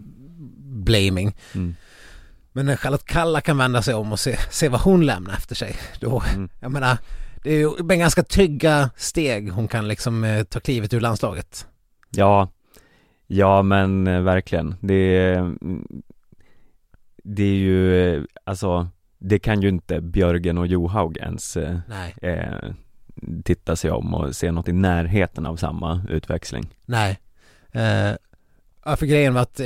[0.60, 1.36] blaming.
[1.53, 1.75] Mm.
[2.58, 5.56] Men när Charlotte Kalla kan vända sig om och se, se vad hon lämnar efter
[5.56, 6.50] sig, då, Mm.
[6.60, 6.98] jag menar,
[7.43, 11.67] det är ju med ganska trygga steg hon kan liksom eh, ta klivet ur landslaget.
[12.10, 12.50] Ja,
[13.28, 14.76] ja men eh, verkligen.
[14.82, 15.88] Det mm,
[17.24, 22.15] det är ju, eh, alltså, det kan ju inte Björgen och Johaug ens eh, Nej,
[23.43, 26.76] titta sig om och se något i närheten av samma utväxling.
[26.86, 27.20] nej.
[28.86, 29.60] Ja, för grejen var att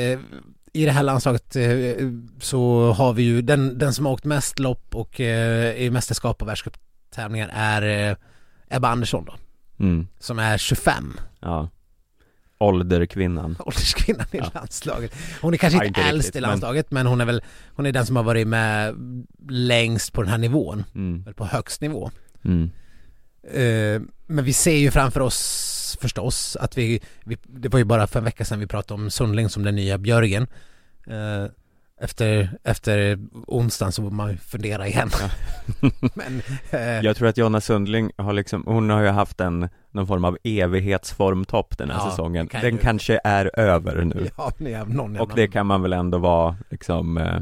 [0.74, 2.07] i det här landslaget eh,
[2.39, 6.41] så har vi ju den, den som har åkt mest lopp och eh, i mästerskap
[6.41, 8.15] och världscuptävlingar är eh,
[8.69, 9.34] Ebba Andersson då,
[9.80, 11.69] Mm, som är 25 ja.
[12.59, 13.55] Ålderkvinnan.
[13.59, 14.51] ålderskvinnan i Ja.
[14.53, 15.13] landslaget.
[15.41, 17.07] Hon är kanske Ja, inte, inte äldst i men- landslaget men...
[17.07, 17.41] hon är väl,
[17.76, 18.95] hon är den som har varit med
[19.49, 22.11] längst på den här nivån, Mm, eller på högst nivå.
[22.45, 22.69] mm,
[24.28, 25.38] men vi ser ju framför oss
[25.96, 29.12] förstås att vi, vi, det var ju bara för en vecka sedan vi pratade om
[29.12, 30.48] Sundling som den nya Björgen.
[31.08, 31.46] Eh,
[32.02, 35.10] efter, efter onsdagen så får man fundera igen.
[36.14, 40.08] men, eh, Jag tror att Jonna Sundling har liksom, hon har ju haft en, någon
[40.08, 44.52] form av evighetsformtopp den här Ja, säsongen kan Den ju- kanske är över nu ja,
[44.58, 47.38] nej, någon Och det kan man väl ändå vara liksom eh,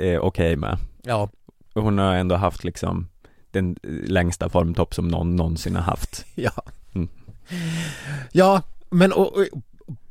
[0.00, 1.28] eh, okej med Ja,
[1.74, 3.08] Hon har ändå haft liksom
[3.50, 3.76] den
[4.06, 6.52] längsta formtopp som någon någonsin har haft ja.
[8.32, 9.44] Ja, men och, och,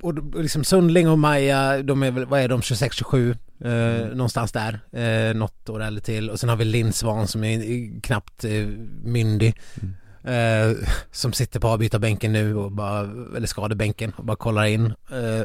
[0.01, 3.29] och, och liksom Sundling och Maja, de är väl, vad är de, 26-27?
[3.29, 4.17] Eh, Mm.
[4.17, 6.29] Någonstans där, eh, något år eller till.
[6.29, 8.67] Och sen har vi Linn Svan som är knappt eh,
[9.03, 9.55] myndig.
[9.81, 9.95] Mm.
[10.23, 10.77] Eh,
[11.11, 12.99] som sitter på avbytarbänken nu och bara,
[13.37, 14.85] eller skadebänken och bara kollar in.
[14.85, 15.43] Eh,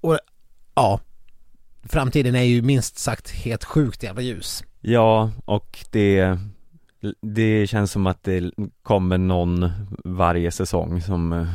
[0.00, 0.18] och
[0.74, 1.00] ja,
[1.82, 4.64] framtiden är ju minst sagt helt sjukt jävla ljus.
[4.80, 6.38] Ja, och det
[7.20, 8.50] det känns som att det
[8.82, 9.70] kommer någon
[10.04, 11.48] varje säsong som eh,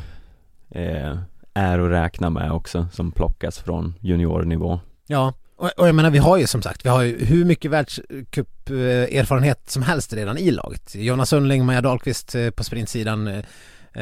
[0.82, 1.18] eh,
[1.54, 6.18] är att räkna med också, som plockas från juniornivå Ja, och, och jag menar vi
[6.18, 10.96] har ju som sagt, vi har ju hur mycket världscup-erfarenhet som helst redan i laget.
[10.96, 13.44] Jonas Sundling, Maja Dahlqvist eh, på sprintsidan, eh,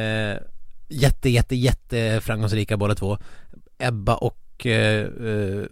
[0.02, 0.38] eh,
[0.90, 3.18] jätte, jätte, jätte framgångsrika båda två.
[3.78, 5.64] Ebba och eh, eh,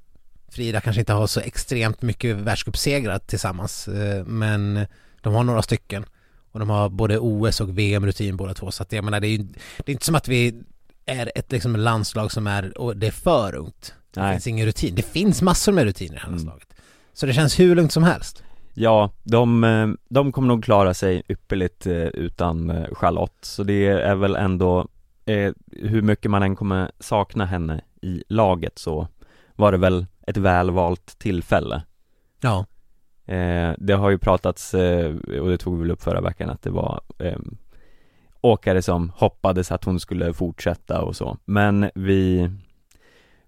[0.51, 4.85] Frida kanske inte har så extremt mycket världscupsegrar tillsammans, eh, men
[5.21, 6.05] de har några stycken.
[6.51, 9.37] Och de har både OS och VM-rutin båda två, så att jag menar det är
[9.37, 9.37] ju
[9.77, 10.61] det är inte som att vi
[11.05, 13.93] är ett liksom landslag som är, och det är för ungt.
[14.13, 14.33] Det Nej.
[14.33, 14.95] finns ingen rutin.
[14.95, 16.37] Det finns massor med rutiner i det här Mm.
[16.37, 16.67] landslaget.
[17.13, 18.43] Så det känns hur lugnt som helst.
[18.73, 23.87] Ja, de, eh, de kommer nog klara sig ypperligt eh, utan eh, Charlotte, så det
[23.87, 24.87] är väl ändå
[25.25, 29.07] eh, hur mycket man än kommer sakna henne i laget så
[29.55, 31.83] var det väl ett välvalt tillfälle
[32.41, 32.65] Ja.
[33.25, 36.61] Eh, det har ju pratats, eh, och det tog vi väl upp förra veckan, att
[36.61, 37.39] det var eh,
[38.41, 42.49] åkare som hoppades att hon skulle fortsätta och så, men vi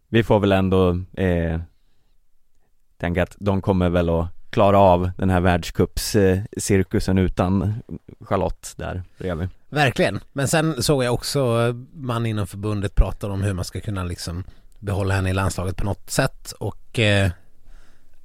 [0.08, 1.60] vi får väl ändå eh,
[2.98, 7.74] tänka att de kommer väl att klara av den här världscupscirkusen utan
[8.20, 9.50] Charlotte där bredvid.
[9.70, 10.20] Verkligen.
[10.34, 14.44] Men sen såg jag också man inom förbundet pratar om hur man ska kunna liksom
[14.80, 17.32] behålla henne i landslaget på något sätt och eh,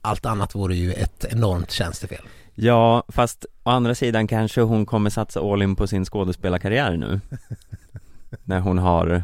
[0.08, 2.24] allt annat vore ju ett enormt tjänstefel.
[2.54, 7.20] Ja, fast å andra sidan kanske hon kommer satsa all in på sin skådespelarkarriär nu
[8.44, 9.22] När hon har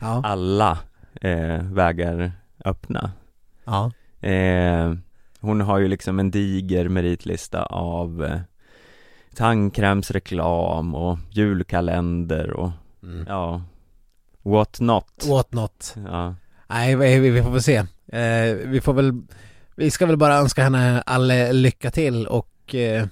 [0.00, 0.20] Ja.
[0.24, 0.78] alla
[1.20, 2.32] eh, vägar
[2.64, 3.10] öppna
[3.64, 3.90] Ja.
[4.28, 4.94] eh,
[5.40, 8.40] Hon har ju liksom en diger meritlista av eh,
[9.36, 12.70] tandkrämsreklam och julkalender och
[13.04, 13.24] Mm.
[13.28, 13.62] ja
[14.42, 15.94] What not What not.
[16.06, 16.34] Ja,
[16.68, 17.76] Nej, vi, får väl se.
[18.06, 19.22] Eh, vi får väl,
[19.76, 23.06] vi ska väl bara önska henne all lycka till och eh,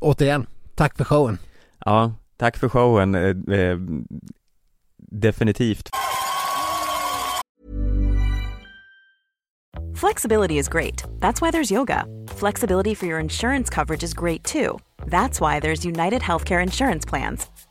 [0.00, 1.38] återigen, tack för showen.
[1.84, 3.78] ja tack för showen eh, eh,
[5.14, 5.88] Definitivt
[10.02, 11.04] Flexibility is great.
[11.20, 12.04] That's why there's yoga.
[12.28, 14.78] Flexibility for your insurance coverage is great too.
[15.06, 17.46] That's why there's United Healthcare Insurance Plans.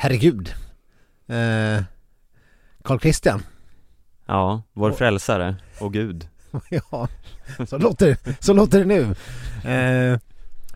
[0.00, 0.54] herregud.
[1.26, 1.82] Eh,
[2.84, 3.42] Carl Christian.
[4.26, 6.28] Ja, vår Och- frälsare och gud.
[6.70, 7.08] Ja,
[7.68, 9.14] så låter, så låter det nu.
[9.70, 10.18] Eh,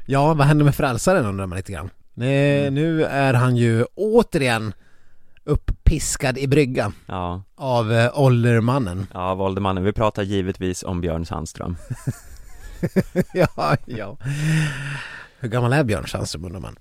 [0.07, 1.91] Ja, vad händer med frälsaren undrar man lite grann.
[2.16, 4.72] Eh, Nu är han ju återigen
[5.45, 9.07] uppiskad i brygga Ja, av eh, åldermannen.
[9.14, 11.77] Ja Voldemannen, vi pratar givetvis om Björn Sandström.
[13.35, 14.16] Ja, ja.
[15.39, 16.77] Hur gammal är Björn Sandström undrar man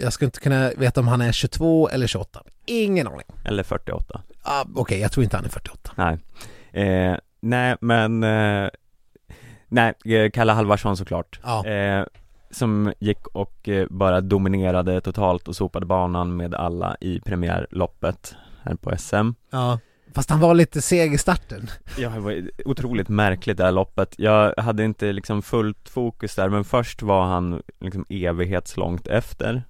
[0.00, 3.26] Jag skulle inte kunna veta om han är 22 eller 28 Ingen aning.
[3.44, 6.18] Eller 48 ah, Okej, jag tror inte han är 48 Nej,
[6.86, 8.70] eh, nej men eh,
[9.68, 11.40] Nej, eh, Kalle Halvarsson såklart.
[11.44, 11.66] Ja.
[11.66, 12.04] eh,
[12.50, 18.74] Som gick och eh, bara dominerade totalt och sopade banan med alla i premiärloppet här
[18.74, 19.78] på SM Ja
[20.14, 21.70] Fast han var lite seg i starten.
[21.98, 24.14] Ja, det var otroligt märkligt det här loppet.
[24.18, 29.64] Jag hade inte liksom fullt fokus där men först var han liksom evighetslångt efter.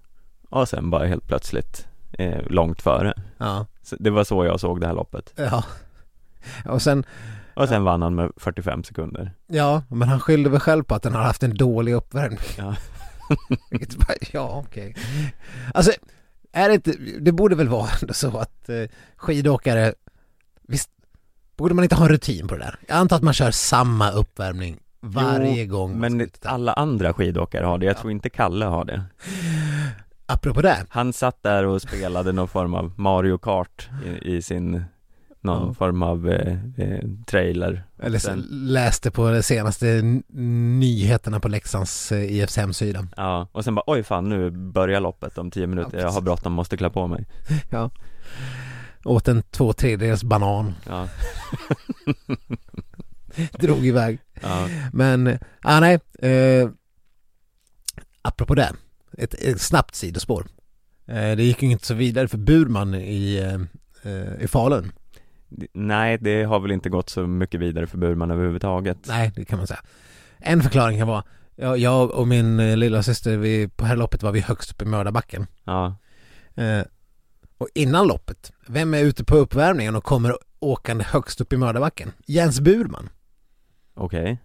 [0.50, 1.86] Och sen bara helt plötsligt
[2.18, 3.14] eh, långt före.
[3.38, 3.66] Ja.
[3.82, 5.32] Så Det var så jag såg det här loppet.
[5.36, 5.64] Ja.
[6.64, 7.04] Och sen
[7.54, 9.32] Och sen vann han med 45 sekunder.
[9.46, 12.38] Ja, men han skyllde väl själv på att han har haft en dålig uppvärmning.
[12.58, 12.76] Ja.
[14.32, 14.96] Ja okej.
[15.74, 15.92] Alltså,
[16.52, 18.84] är det inte, det borde väl vara så att eh,
[19.16, 19.94] skidåkare,
[20.68, 20.90] visst,
[21.56, 22.78] borde man inte ha en rutin på det där?
[22.88, 25.98] Jag antar att man kör samma uppvärmning varje Jo, gång.
[25.98, 29.02] Men alla andra skidåkare har det, jag tror inte Kalle har det
[30.26, 33.88] Apropå det, Han satt där och spelade någon form av Mario Kart
[34.22, 34.84] i, i sin
[35.40, 35.74] Någon Ja.
[35.74, 39.86] form av eh, eh, trailer eller så Sen- läste på de senaste
[40.78, 43.06] nyheterna på Leksands eh, IFs hemsida.
[43.16, 46.52] Ja, och sen bara oj fan nu börjar loppet om tio minuter, jag har bråttom,
[46.52, 47.26] måste klä på mig
[47.70, 47.90] Ja.
[49.04, 51.08] Åt en två tredjedels banan, Ja,
[53.58, 54.18] drog iväg.
[54.42, 56.00] ja, Men, ah, nej.
[56.18, 56.68] Eh,
[58.22, 58.72] apropå det,
[59.18, 60.46] ett, ett snabbt sidospår.
[61.06, 64.92] Eh, det gick ju inte så vidare för Burman i, eh, eh, i Falun.
[65.72, 69.58] Nej, det har väl inte gått så mycket vidare för Burman överhuvudtaget Nej, det kan
[69.58, 69.80] man säga.
[70.38, 71.24] En förklaring kan vara,
[71.56, 74.82] jag, jag och min eh, lilla syster vi, på här loppet var vi högst upp
[74.82, 75.46] i Mördarbacken.
[75.64, 75.96] Ja,
[76.56, 76.82] Eh,
[77.58, 82.12] och innan loppet, vem är ute på uppvärmningen och kommer åkande högst upp i Mördarbacken?
[82.26, 83.08] Jens Burman.
[83.94, 84.38] okej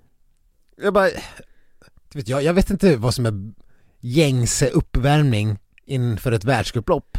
[0.81, 1.09] Jag bara,
[2.13, 3.51] vet, jag, jag vet inte vad som är
[3.99, 7.17] gängse uppvärmning inför ett världscuplopp.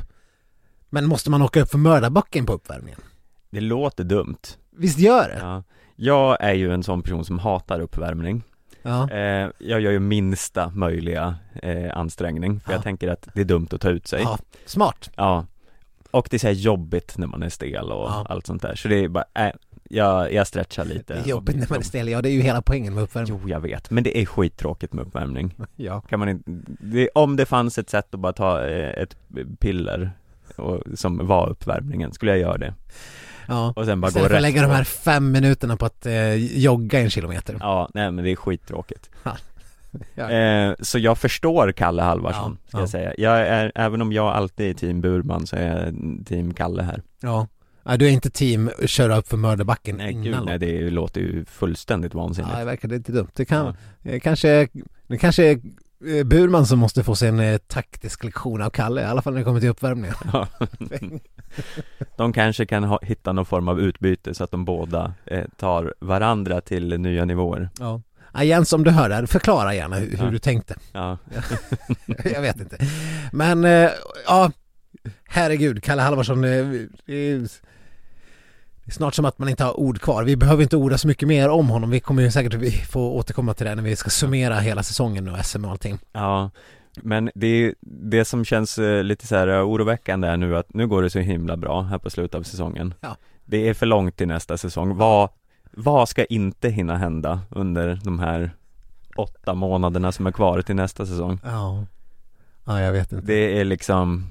[0.90, 3.00] Men måste man åka upp för Mördarbacken på uppvärmningen?
[3.50, 4.38] Det låter dumt
[4.76, 5.38] Visst gör det?
[5.40, 5.62] Ja
[5.96, 8.42] Jag är ju en sån person som hatar uppvärmning
[8.82, 9.10] Ja.
[9.10, 12.76] eh, Jag gör ju minsta möjliga eh, ansträngning för Ja.
[12.76, 14.38] jag tänker att det är dumt att ta ut sig ja.
[14.66, 15.10] Smart.
[15.16, 15.46] Ja
[16.10, 18.26] Och det är så här jobbigt när man är stel och Ja.
[18.28, 19.50] allt sånt där Så det är bara, äh,
[19.88, 22.08] jag, jag stretchar lite Det är jobbigt när man är stel.
[22.08, 23.40] Ja, det är ju hela poängen med uppvärmning.
[23.42, 26.00] Jo, jag vet, men det är skittråkigt med uppvärmning Ja.
[26.00, 26.50] Kan man inte,
[26.80, 29.16] det, om det fanns ett sätt att bara ta eh, ett
[29.58, 30.10] piller
[30.56, 32.74] och, som var uppvärmningen, skulle jag göra det
[33.48, 33.72] ja.
[33.76, 36.34] och sen bara gå Istället för att lägga de här fem minuterna på att eh,
[36.34, 37.56] jogga en kilometer.
[37.60, 39.10] Ja, nej men det är skittråkigt
[40.14, 40.30] Ja.
[40.30, 42.82] eh, Så jag förstår Kalle Halvarsson, Ja, ska ja.
[42.82, 45.94] jag säga Jag är, även om jag alltid är team Burman så är jag
[46.26, 47.46] team Kalle här Ja.
[47.84, 47.96] ja.
[47.96, 52.14] Du är inte team köra upp för Mördarbacken Nej gud, nej det låter ju fullständigt
[52.14, 53.28] vansinnigt Ja, det verkar inte dumt.
[53.34, 54.68] Det kan, eh, kanske,
[55.06, 55.60] det kanske är
[56.18, 59.32] eh, Burman som måste få sig en eh, taktisk lektion av Kalle, i alla fall
[59.32, 60.14] när det kommer till uppvärmningen.
[60.32, 60.48] Ja.
[62.16, 65.94] De kanske kan ha, hitta någon form av utbyte så att de båda eh, tar
[66.00, 68.02] varandra till nya nivåer Ja.
[68.34, 70.30] Ja, Jens, om du hör det här, förklara gärna hur, hur Ja.
[70.30, 70.74] du tänkte.
[70.92, 71.18] Ja,
[72.24, 72.76] Jag vet inte.
[73.32, 73.90] Men, eh,
[74.26, 74.50] ja,
[75.28, 76.66] herregud, Kalle Halvarsson, eh,
[77.06, 77.48] det är
[78.90, 80.24] snart som att man inte har ord kvar.
[80.24, 81.90] Vi behöver inte orda så mycket mer om honom.
[81.90, 85.44] Vi kommer ju säkert få återkomma till det när vi ska summera hela säsongen och
[85.46, 85.98] SM och allting.
[86.12, 86.50] ja
[87.02, 90.86] Men det, är- det som känns eh, lite så här oroväckande är nu att nu
[90.86, 93.16] går det så himla bra här på slutet av säsongen Ja.
[93.44, 95.28] Det är för långt till nästa säsong, vad,
[95.70, 98.50] vad ska inte hinna hända under de här
[99.16, 101.40] åtta månaderna som är kvar till nästa säsong?
[101.44, 101.86] Ja.
[102.64, 103.26] Ja, jag vet inte.
[103.26, 104.26] Det är liksom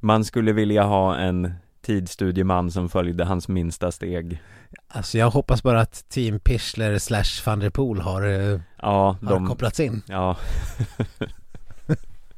[0.00, 1.52] Man skulle vilja ha en
[1.82, 4.42] tidsstudieman som följde hans minsta steg
[4.88, 9.30] Alltså jag hoppas bara att Team Pichler slash van der Poel har, eh, Ja, har
[9.30, 10.02] de, kopplats in.
[10.06, 10.36] ja,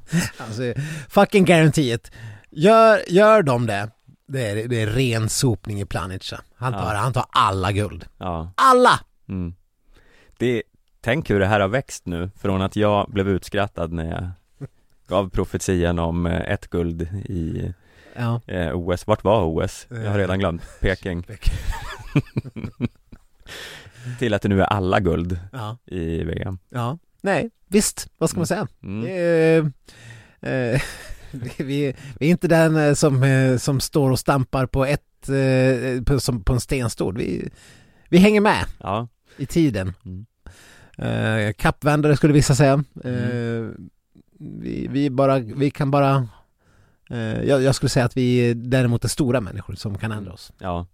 [0.39, 0.63] Alltså,
[1.09, 2.11] fucking guarantee it.
[2.51, 3.91] Gör, gör de det,
[4.27, 6.41] det är, det är ren sopning i Planica.
[6.57, 6.99] Han tar, Ja.
[7.01, 8.07] han tar alla guld.
[8.19, 9.01] ja Alla!
[9.29, 9.55] Mm.
[10.39, 10.63] Det,
[11.01, 14.31] tänk hur det här har växt nu från att jag blev utskrattad när jag
[15.09, 17.73] gav profetian om eh, ett guld i
[18.17, 18.41] Ja.
[18.47, 19.07] eh, OS.
[19.07, 19.87] Vart var OS?
[19.91, 20.63] Jag har redan glömt.
[20.81, 21.27] Peking.
[24.19, 25.39] Till att det nu är alla guld
[25.87, 26.59] i VM.
[26.69, 26.99] Ja.
[27.21, 28.69] Nej, visst, vad ska man säga?
[28.83, 29.07] Mm.
[29.11, 29.73] Är,
[30.75, 30.81] eh,
[31.57, 36.03] vi, vi är inte den eh, som, eh, som står och stampar på ett, eh,
[36.03, 37.17] på, som, på en stenstol.
[37.17, 37.51] Vi,
[38.09, 39.93] vi hänger med Ja, i tiden.
[40.05, 40.27] Mm.
[40.99, 42.85] Eh, kappvändare skulle vissa säga.
[43.05, 43.69] Eh,
[44.39, 46.29] vi, vi, bara, vi kan bara
[47.11, 50.33] eh, jag, jag skulle säga att vi är däremot är stora människor som kan ändra
[50.33, 50.53] oss.
[50.59, 50.87] ja.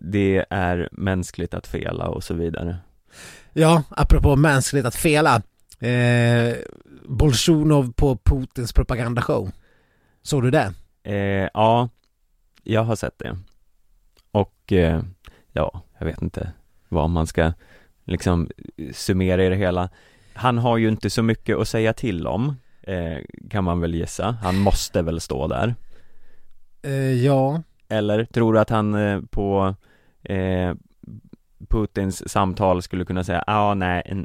[0.00, 2.76] Det är mänskligt att fela och så vidare.
[3.52, 5.42] Ja, apropå mänskligt att fela.
[7.04, 9.50] Bolsjunov på Putins propagandashow.
[10.22, 10.72] Såg du det?
[11.02, 11.88] Eh, ja,
[12.62, 13.38] jag har sett det.
[14.30, 15.02] Och eh,
[15.52, 16.52] ja, jag vet inte
[16.88, 17.52] vad man ska
[18.04, 18.48] liksom
[18.92, 19.88] summera i det hela.
[20.34, 23.18] Han har ju inte så mycket att säga till om, eh,
[23.50, 24.36] kan man väl gissa.
[24.42, 25.74] Han måste väl stå där.
[26.82, 27.62] Eh, ja.
[27.88, 29.74] Eller tror du att han eh, på
[30.22, 30.74] eh,
[31.68, 34.24] Putins samtal skulle kunna säga ja, ah, nej,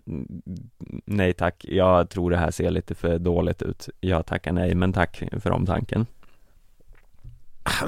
[1.05, 3.89] nej tack, jag tror det här ser lite för dåligt ut.
[3.99, 6.05] Jag tackar nej, men tack för omtanken.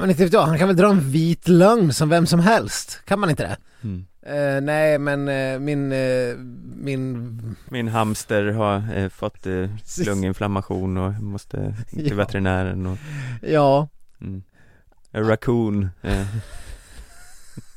[0.00, 3.02] Men inte vet jag, han kan väl dra en vit lögn som vem som helst?
[3.04, 3.56] Kan man inte det?
[3.82, 4.06] Mm.
[4.22, 6.36] Eh, nej men eh, min, eh,
[6.76, 9.46] min Min hamster har fått
[10.06, 12.14] lunginflammation och måste till Ja.
[12.14, 12.98] veterinären och
[13.42, 13.88] Ja,
[14.20, 14.42] mm.
[15.12, 15.88] A raccoon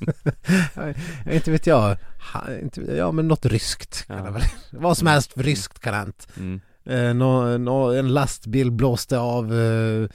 [1.32, 1.98] inte vet jag.
[2.34, 4.38] Ha, inte, ja men något ryskt Ja.
[4.72, 6.28] Vad som helst ryskt kan ha hänt.
[6.38, 6.62] mm.
[6.86, 10.10] Eh, nå, nå, en lastbil blåste av eh,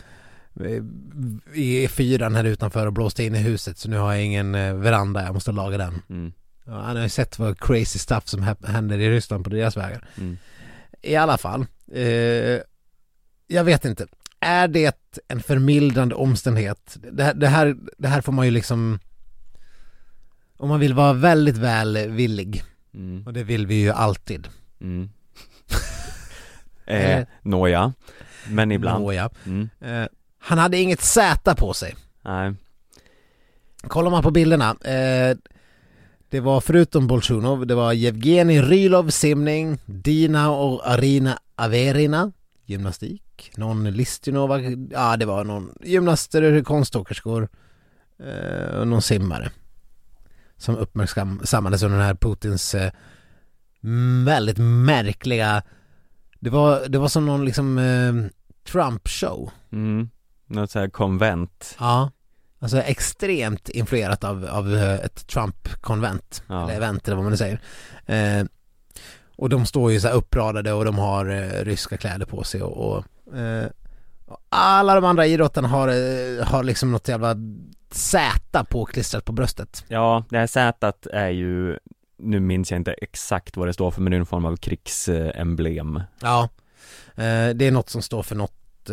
[1.55, 4.74] i E4 här utanför och blåste in i huset så nu har jag ingen eh,
[4.74, 6.03] veranda, jag måste laga den.
[6.11, 6.32] Mm.
[6.64, 9.76] Ja, han har ju sett vad crazy stuff som hä- händer i Ryssland på deras
[9.76, 10.09] vägar.
[10.18, 10.39] Mm.
[11.03, 12.61] I alla fall, eh,
[13.47, 14.07] jag vet inte.
[14.41, 14.97] Är det
[15.28, 16.97] en förmildrande omständighet?
[17.12, 18.99] Det, det, här, det här får man ju liksom
[20.57, 22.63] om man vill vara väldigt välvillig
[22.95, 23.23] Mm.
[23.27, 24.49] och det vill vi ju alltid.
[24.81, 25.09] Mm.
[26.87, 27.93] eh, Nåja,
[28.49, 29.31] men ibland Nåja.
[29.47, 29.69] mm.
[29.81, 30.07] Eh,
[30.39, 31.97] han hade inget Z på sig.
[32.25, 32.55] Nej,
[33.83, 35.37] Kollar man på bilderna, eh,
[36.29, 42.33] det var förutom Bolsjunov, det var Yevgeni Rylov simning, Dina och Arina Averina
[42.65, 47.49] gymnastik, någon Listinova, ja det var någon gymnaster, konståkerskor
[48.21, 49.51] eh, någon simmare
[50.57, 52.93] som uppmärksammades under den här Putins eh,
[54.25, 55.63] väldigt märkliga,
[56.41, 58.13] det var, det var som någon liksom eh,
[58.73, 59.51] Trump-show.
[59.73, 60.11] mm.
[60.49, 62.11] Något så här konvent Ja,
[62.59, 66.65] alltså extremt influerat av, av eh, ett Trump-konvent, Ja.
[66.65, 67.61] eller event eller vad man nu säger.
[68.07, 68.47] Eh,
[69.37, 72.63] och de står ju så här uppradade och de har eh, ryska kläder på sig
[72.63, 73.67] och, och eh,
[74.49, 77.35] alla de andra idrottarna har, eh, har liksom något jävla
[77.91, 79.84] Z påklistrat på bröstet.
[79.89, 81.78] Ja, det här sätet är ju
[82.18, 84.57] Nu minns jag inte exakt vad det står för men det är en form av
[84.57, 86.49] krigsemblem Ja,
[87.14, 88.91] eh, det är något som står för något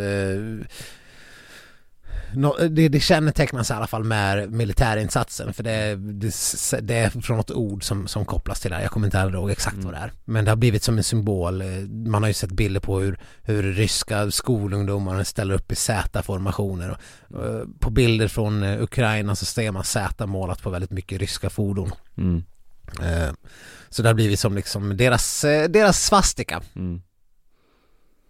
[2.69, 6.33] det, det kännetecknas i alla fall med militärinsatsen för det, det,
[6.81, 8.83] det är från något ord som, som kopplas till det här.
[8.83, 9.85] Jag kommer inte ihåg exakt Mm.
[9.85, 10.11] vad det är.
[10.25, 11.61] Men det har blivit som en symbol.
[11.61, 16.89] Eh, Man har ju sett bilder på hur, hur ryska skolungdomar ställer upp i Z-formationer.
[17.29, 21.49] Eh, På bilder från eh, Ukraina så ser man Z målat på väldigt mycket ryska
[21.49, 21.91] fordon.
[22.17, 22.43] mm.
[23.89, 27.01] Så det har blivit som liksom deras, deras svastika Mm.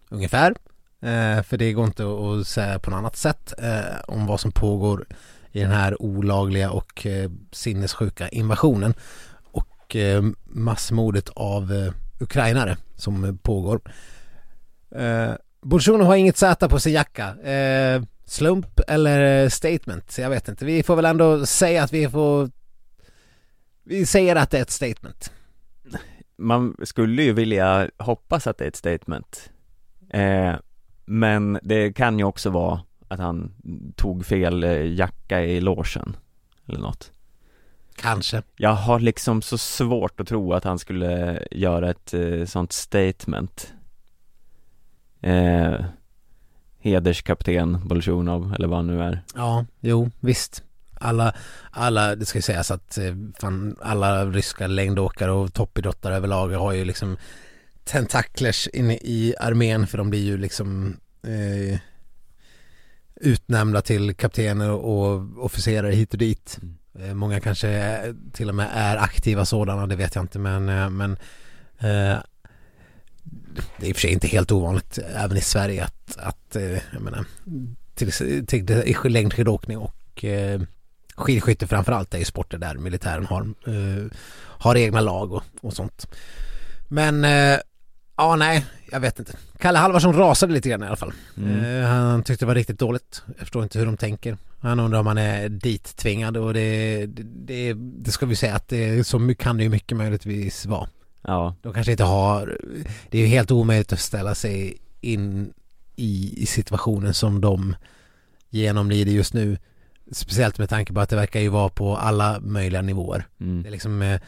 [0.09, 0.55] ungefär.
[1.03, 4.51] Eh, för det går inte att säga på något annat sätt eh, om vad som
[4.51, 5.05] pågår
[5.51, 8.93] i den här olagliga och eh, sinnessjuka invasionen
[9.51, 13.81] och eh, massmordet av eh, ukrainare som pågår.
[14.95, 15.31] Eh,
[15.61, 17.35] Bolsjunov har inget Z på sin jacka.
[17.51, 20.11] Eh, slump eller statement?
[20.11, 20.65] Så jag vet inte.
[20.65, 22.49] Vi får väl ändå säga att vi får
[23.83, 25.31] vi säger att det är ett statement.
[26.37, 29.49] Man skulle ju vilja hoppas att det är ett statement
[30.09, 30.55] eh,
[31.05, 33.51] men det kan ju också vara att han
[33.95, 36.15] tog fel eh, jacka i logen
[36.67, 37.11] Eller något
[37.95, 38.43] Kanske.
[38.55, 43.73] Jag har liksom så svårt att tro att han skulle göra ett eh, sånt statement
[45.21, 45.85] eh,
[46.79, 50.63] Hederskapten Bolsjunov eller vad han nu är Ja, jo, visst.
[50.99, 51.35] Alla,
[51.71, 56.73] alla, det ska ju sägas att eh, fan, alla ryska längdåkare och toppidrottare överlag har
[56.73, 57.17] ju liksom
[57.83, 61.79] tentaklers inne i armén för de blir ju liksom eh,
[63.15, 66.59] utnämnda till kaptener och officerare hit och dit.
[66.61, 66.77] Mm.
[66.99, 67.99] Eh, många kanske
[68.33, 71.11] till och med är aktiva sådana, det vet jag inte men, eh, men
[71.79, 72.17] eh,
[73.77, 76.71] det är i och för sig inte helt ovanligt även i Sverige att, att eh,
[76.93, 77.25] jag menar,
[77.95, 78.11] till,
[78.45, 80.61] till, till längdskidåkning och eh,
[81.15, 86.07] skidskytte framförallt är ju sporter där militären har, eh, har egna lag och, och sånt.
[86.87, 87.59] Men eh,
[88.17, 89.37] ja nej, jag vet inte.
[89.59, 91.13] Kalle Halvarsson rasade lite grann i alla fall.
[91.37, 91.81] Mm.
[91.81, 93.23] Eh, han tyckte det var riktigt dåligt.
[93.27, 94.37] Jag förstår inte hur de tänker.
[94.59, 98.55] Han undrar om han är dit tvingad och det, det, det, det ska vi säga
[98.55, 100.87] att det, så mycket kan det ju mycket möjligtvis vara.
[101.21, 102.57] Ja, De kanske inte har,
[103.09, 105.53] det är ju helt omöjligt att ställa sig in
[105.95, 107.75] i, i situationen som de
[108.49, 109.57] genomlider just nu.
[110.11, 113.27] Speciellt med tanke på att det verkar ju vara på alla möjliga nivåer.
[113.39, 113.63] mm.
[113.63, 114.21] Det är liksom eh,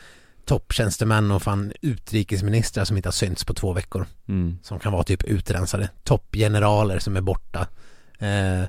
[0.46, 4.06] topptjänstemän och fan utrikesministrar som inte har synts på två veckor.
[4.28, 4.58] Mm.
[4.64, 5.90] Som kan vara typ utrensade.
[6.04, 7.68] Toppgeneraler som är borta.
[8.20, 8.64] Eh,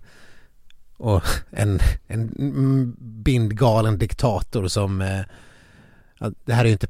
[0.97, 5.21] och en, en bindgalen diktator som eh,
[6.45, 6.89] det här är ju inte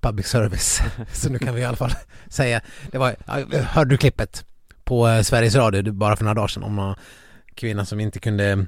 [0.00, 0.80] public service
[1.12, 1.94] så nu kan vi i alla fall
[2.28, 2.60] säga
[2.90, 3.16] det var,
[3.62, 4.44] hörde du klippet
[4.84, 6.94] på eh, Sveriges Radio bara för några dagar sedan om någon
[7.54, 8.66] kvinna som inte kunde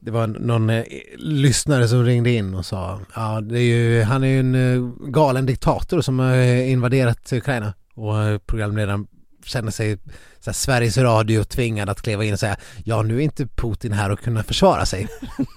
[0.00, 0.84] det var någon eh,
[1.16, 4.90] lyssnare som ringde in och sa ja det är ju, han är ju en eh,
[5.10, 9.06] galen diktator som har eh, invaderat Ukraina och eh, programledaren
[9.44, 9.98] känner sig
[10.40, 13.92] så här, Sveriges Radio tvingad att kliva in och säga ja nu är inte Putin
[13.92, 15.08] här och kunna försvara sig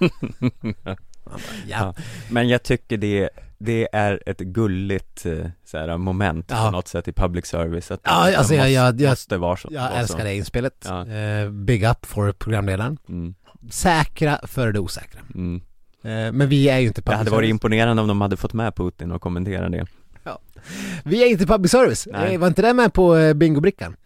[1.24, 1.94] bara, ja.
[2.30, 6.64] Men jag tycker det, det är ett gulligt eh, så här, moment Ja.
[6.64, 9.36] på något sätt i public service att Ja, det alltså, jag- måste, jag- jag- måste
[9.36, 10.86] vara så Jag älskar det inspelet.
[10.88, 11.06] Ja.
[11.08, 12.98] Eh, big up for programledaren.
[13.08, 13.34] mm,
[13.70, 15.20] Säkra för det osäkra.
[15.34, 15.60] mm.
[16.02, 17.50] Eh, men vi är ju inte Det public hade varit service.
[17.50, 19.86] imponerande om de hade fått med Putin och kommentera det
[21.04, 22.08] Vi är inte public service.
[22.12, 22.34] Nej.
[22.34, 23.96] Eh, var inte det med på eh, bingobrickan?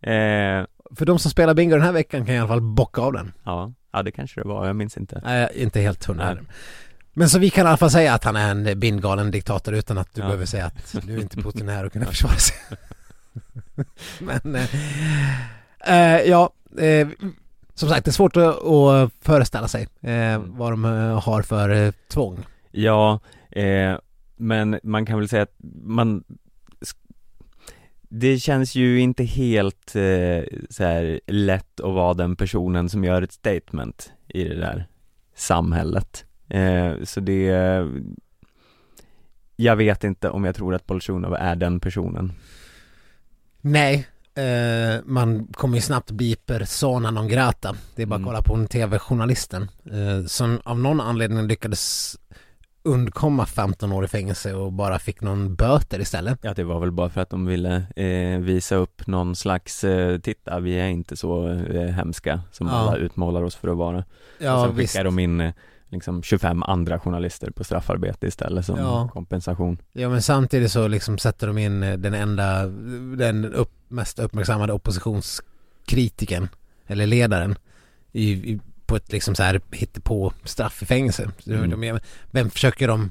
[0.00, 0.64] eh,
[0.96, 3.32] För de som spelar bingo den här veckan kan i alla fall bocka av den.
[3.44, 6.36] ja, ja, det kanske det var, jag minns inte Nej, inte helt hundra.
[7.12, 9.98] Men så vi kan i alla fall säga att han är en bindgalen diktator utan
[9.98, 10.24] att du Ja.
[10.26, 12.56] behöver säga att du är inte Putin här och kunna försvara sig.
[14.20, 17.08] Men, eh, eh, ja, eh,
[17.82, 21.68] som sagt det är svårt att, att föreställa sig eh, vad de eh, har för
[21.70, 22.38] eh, tvång.
[22.70, 23.20] Ja,
[23.50, 23.98] eh,
[24.36, 26.24] men man kan väl säga att man
[28.08, 33.22] Det känns ju inte helt eh, så här lätt att vara den personen som gör
[33.22, 34.86] ett statement i det där
[35.36, 36.24] samhället.
[36.48, 37.44] Eh, Så det
[39.56, 42.32] Jag vet inte om jag tror att Bolsjunov är den personen.
[43.60, 47.76] Nej, eh, man kommer ju snabbt bli persona non grata.
[47.96, 48.26] Det är bara att Mm.
[48.28, 49.62] kolla på en tv-journalisten
[49.92, 52.16] eh, som av någon anledning lyckades
[52.84, 56.38] undkomma 15 år i fängelse och bara fick någon böter istället.
[56.42, 60.18] Ja det var väl bara för att de ville eh, visa upp någon slags, eh,
[60.18, 62.72] titta vi är inte så eh, hemska som Ja.
[62.72, 64.04] alla utmålar oss för att vara
[64.38, 65.52] Ja, och sen skickar de in eh,
[65.88, 69.08] liksom 25 andra journalister på straffarbete istället som Ja.
[69.12, 72.66] kompensation Ja men samtidigt så liksom sätter de in eh, den enda,
[73.16, 76.48] den upp, mest uppmärksammade oppositionskritiken
[76.86, 77.56] eller ledaren
[78.12, 79.60] i, i, på ett liksom så här
[80.02, 81.30] på straff i fängelse.
[81.46, 81.98] Mm.
[82.30, 83.10] Vem försöker de,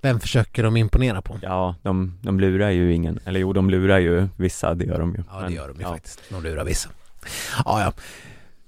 [0.00, 1.38] vem försöker de imponera på?
[1.42, 5.14] Ja, de, de lurar ju ingen, eller jo de lurar ju vissa, det gör de
[5.14, 5.88] ju Ja det Men, gör de ju ja.
[5.92, 6.22] faktiskt.
[6.28, 6.90] De lurar vissa.
[7.64, 7.92] Ja ja.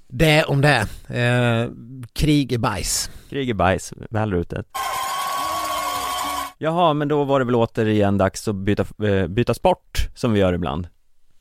[0.09, 0.86] Det om det.
[1.09, 1.70] Eh,
[2.12, 3.11] krig är bajs.
[3.30, 4.66] Krig är bajs, väl rutet
[6.59, 10.40] Jaha, men då var det väl återigen dags att byta, eh, byta sport, som vi
[10.40, 10.88] gör ibland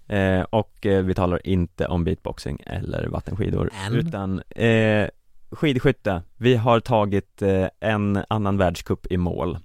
[0.09, 3.93] eh, Och eh, vi talar inte om beatboxing eller vattenskidor Än.
[3.95, 5.07] Utan eh,
[5.51, 9.57] skidskytte, vi har tagit eh, en annan världscup i mål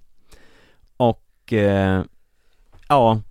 [0.97, 2.03] Och eh,
[2.89, 3.21] ja,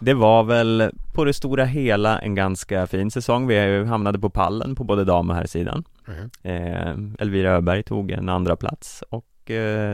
[0.00, 4.74] det var väl på det stora hela en ganska fin säsong Vi hamnade på pallen
[4.74, 6.30] på både dam och herrsidan Mhm.
[6.42, 9.24] Eh, Elvira Öberg tog en andra plats och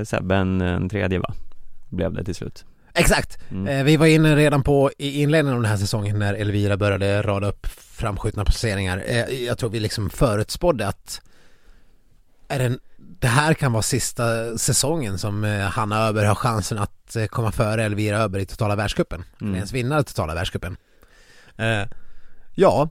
[0.04, 1.34] Sebbe en, en tredje va?
[1.88, 2.64] Blev det till slut
[2.94, 3.38] Exakt.
[3.50, 3.68] mm.
[3.68, 7.22] Eh, vi var inne redan på i inledningen av den här säsongen när Elvira började
[7.22, 9.02] rada upp framskjutna placeringar.
[9.06, 11.20] Eh, jag tror vi liksom förutspådde att
[12.48, 17.16] är det, det här kan vara sista säsongen som eh, Hanna Öberg har chansen att
[17.30, 19.24] komma före Elvira Öberg i totala världscupen.
[19.40, 19.48] Mm.
[19.48, 20.76] Eller ens vinna totala världscupen.
[22.54, 22.88] Ja,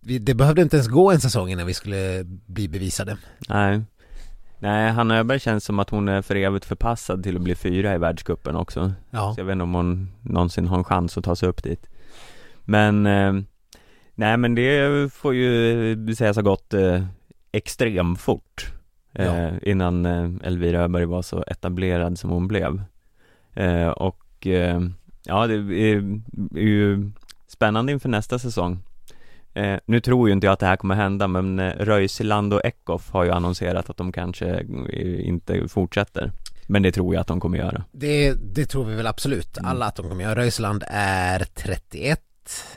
[0.00, 3.16] det behövde inte ens gå en säsong innan vi skulle bli bevisade.
[3.48, 3.82] Nej
[4.58, 7.94] Nej, Hanna Öberg känns som att hon är för evigt förpassad till att bli fyra
[7.94, 8.92] i världscupen också.
[9.10, 11.62] Ja, Så jag vet inte om hon någonsin har en chans att ta sig upp
[11.62, 11.86] dit.
[12.64, 13.32] Men eh,
[14.14, 17.04] Nej men det får ju sägas ha gått eh,
[17.52, 18.72] extremt fort
[19.12, 19.50] eh, Ja.
[19.62, 22.82] Innan eh, Elvira Öberg var så etablerad som hon blev.
[23.54, 24.80] Eh, Och eh,
[25.24, 26.20] ja det är,
[26.56, 27.10] är ju
[27.46, 28.78] spännande inför nästa säsong
[29.54, 32.64] eh, Nu tror ju inte jag att det här kommer hända men eh, Röiseland och
[32.64, 34.46] Eckhoff har ju annonserat att de kanske
[34.92, 36.32] eh, inte fortsätter
[36.66, 39.58] Men det tror jag att de kommer göra det, det tror vi väl absolut.
[39.58, 39.70] Mm.
[39.70, 40.36] Alla att de kommer göra.
[40.36, 42.20] Röisland är 31.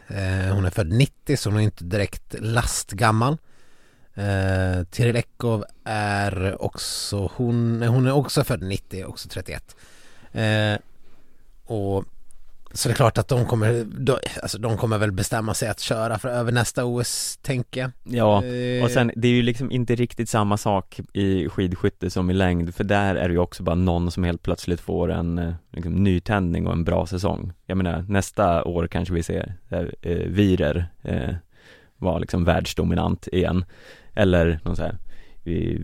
[0.07, 3.37] Eh, hon är född 90 så hon är inte direkt lastgammal.
[4.13, 9.75] Eh, Tirilekov är också, hon, hon är också född 90, också 31.
[10.31, 10.77] Eh,
[11.65, 12.05] och
[12.77, 15.79] så det är klart att de kommer, de, alltså de kommer väl bestämma sig att
[15.79, 17.91] köra för över nästa OS, tänker jag.
[18.03, 22.29] Ja, Eh, och sen det är ju liksom inte riktigt samma sak i skidskytte som
[22.29, 25.37] i längd För där är det ju också bara någon som helt plötsligt får en
[25.37, 27.53] eh, liksom, nytändning och en bra säsong.
[27.65, 31.35] Jag menar nästa år kanske vi ser där, eh, Virer eh,
[31.97, 33.65] var liksom världsdominant igen.
[34.13, 34.97] Eller någon så här
[35.45, 35.79] eh,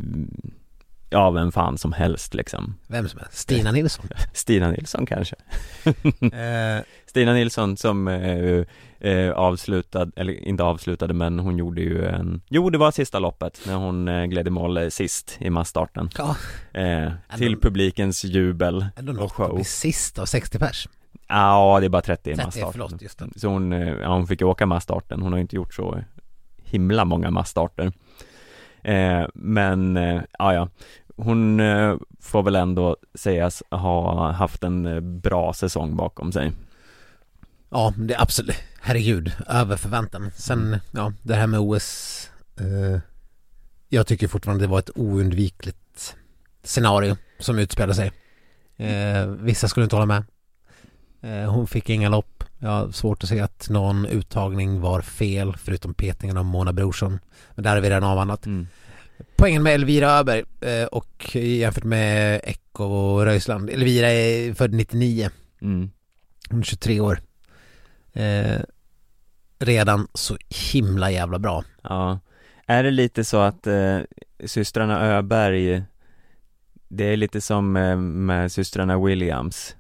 [1.14, 2.76] Ja, vem fan som helst liksom.
[2.88, 4.05] Vem som helst, Stina Nilsson.
[4.34, 5.36] Stina Nilsson kanske.
[6.34, 8.64] Eh, Stina Nilsson som eh,
[8.99, 13.59] eh, avslutade, eller inte avslutade men hon gjorde ju en Jo det var sista loppet
[13.68, 16.09] när hon eh, gled i mål eh, sist i massstarten.
[16.18, 16.36] Ja,
[16.82, 19.55] eh, Till publikens jubel ändå och show.
[19.55, 20.88] bli sist av 60 pers.
[21.28, 22.72] Ja, det är bara 30 i 30, massstarten.
[22.72, 23.30] förlåt, just det.
[23.36, 25.99] Så hon, eh, ja, hon fick ju åka massstarten, hon har ju inte gjort så
[26.64, 27.91] himla många massstarter.
[28.84, 30.70] Eh, Men, eh, ja ja
[31.16, 36.51] Hon eh, får väl ändå sägas ha haft en eh, bra säsong bakom sig
[37.70, 40.32] Ja, det är absolut, herregud, över förväntan.
[40.36, 40.80] Sen, Mm.
[40.91, 42.99] ja, det här med OS, eh,
[43.89, 46.16] jag tycker fortfarande det var ett oundvikligt
[46.64, 48.11] scenario som utspelar sig.
[48.78, 50.24] Eh, vissa skulle inte hålla med.
[51.22, 52.43] Eh, hon fick inga lopp.
[52.59, 57.20] Jag har svårt att se att någon uttagning var fel förutom petningen av Mona Brorsson.
[57.55, 58.45] Men där har vi redan avhandlat.
[58.45, 58.68] Mm.
[59.44, 63.70] Poängen med Elvira Öberg eh, och jämfört med Echo och Röisland.
[63.70, 65.30] Elvira är född 99.
[65.62, 65.89] Mm.
[66.50, 67.20] Hon är 23 år.
[68.14, 68.62] Eh,
[69.60, 70.38] redan så
[70.72, 71.64] himla jävla bra.
[71.82, 72.20] Ja.
[72.66, 74.00] Är det lite så att eh,
[74.46, 75.84] systrarna Öberg
[76.88, 79.76] Det är lite som eh, med systrarna Williams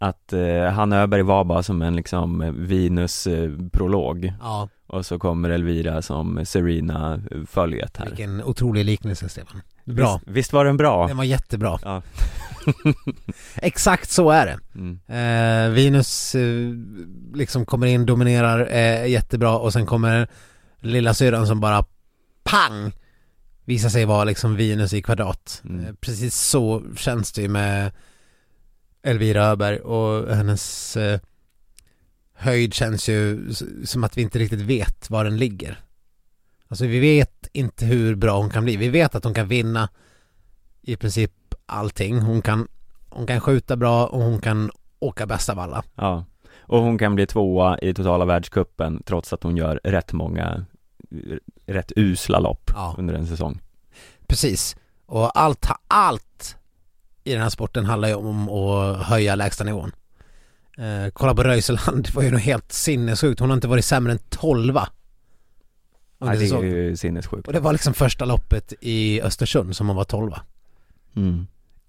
[0.00, 5.50] Att eh, Hanna Öberg var bara som en liksom eh, Venus-prolog Ja, Och så kommer
[5.50, 9.62] Elvira som Serena-följet här vilken otrolig liknelse Stefan.
[9.84, 10.20] Bra.
[10.24, 11.06] Visst, visst var den bra?
[11.06, 11.78] Den var jättebra.
[11.82, 12.02] Ja.
[13.54, 14.58] Exakt så är det.
[14.74, 14.98] Mm.
[15.06, 16.72] Eh, Venus eh,
[17.34, 20.28] liksom kommer in, dominerar eh, jättebra och sen kommer
[20.80, 21.84] lilla syrran som bara
[22.44, 22.92] pang
[23.64, 25.62] visar sig vara liksom Venus i kvadrat.
[25.64, 25.84] Mm.
[25.84, 27.92] Eh, precis så känns det ju med
[29.06, 31.20] Elvira Öberg och hennes eh,
[32.34, 33.52] höjd känns ju
[33.84, 35.80] som att vi inte riktigt vet var den ligger.
[36.68, 38.76] Alltså vi vet inte hur bra hon kan bli.
[38.76, 39.88] Vi vet att hon kan vinna
[40.82, 41.32] i princip
[41.66, 42.18] allting.
[42.18, 42.68] Hon kan,
[43.10, 45.84] hon kan skjuta bra och hon kan åka bäst av alla.
[45.94, 46.24] Ja,
[46.58, 50.64] och hon kan bli tvåa i totala världscupen trots att hon gör rätt många
[51.66, 52.94] rätt usla lopp Ja.
[52.98, 53.60] under en säsong
[54.26, 54.76] Precis.
[55.06, 56.55] Och allt, allt
[57.26, 59.92] i den här sporten handlar ju om att höja lägsta nivån.
[60.78, 63.40] Eh, kolla på Röiseland, det var ju något helt sinnessjukt.
[63.40, 64.88] Hon har inte varit sämre än tolva.
[66.18, 69.86] under Nej, det är ju sinnessjukt Och det var liksom första loppet i Östersund som
[69.88, 70.40] hon var tolva.
[71.16, 71.46] mm.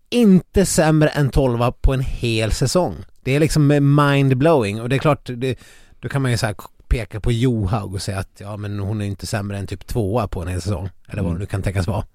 [0.09, 2.95] Inte sämre än tolva på en hel säsong.
[3.23, 5.59] Det är liksom mind-blowing och det är klart, det,
[5.99, 6.55] då kan man ju så här
[6.87, 10.27] peka på Johaug och säga att ja men hon är inte sämre än typ tvåa
[10.27, 10.89] på en hel säsong.
[11.07, 11.33] Eller vad Mm.
[11.33, 12.05] det nu kan tänkas vara.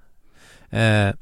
[0.70, 1.14] Eh,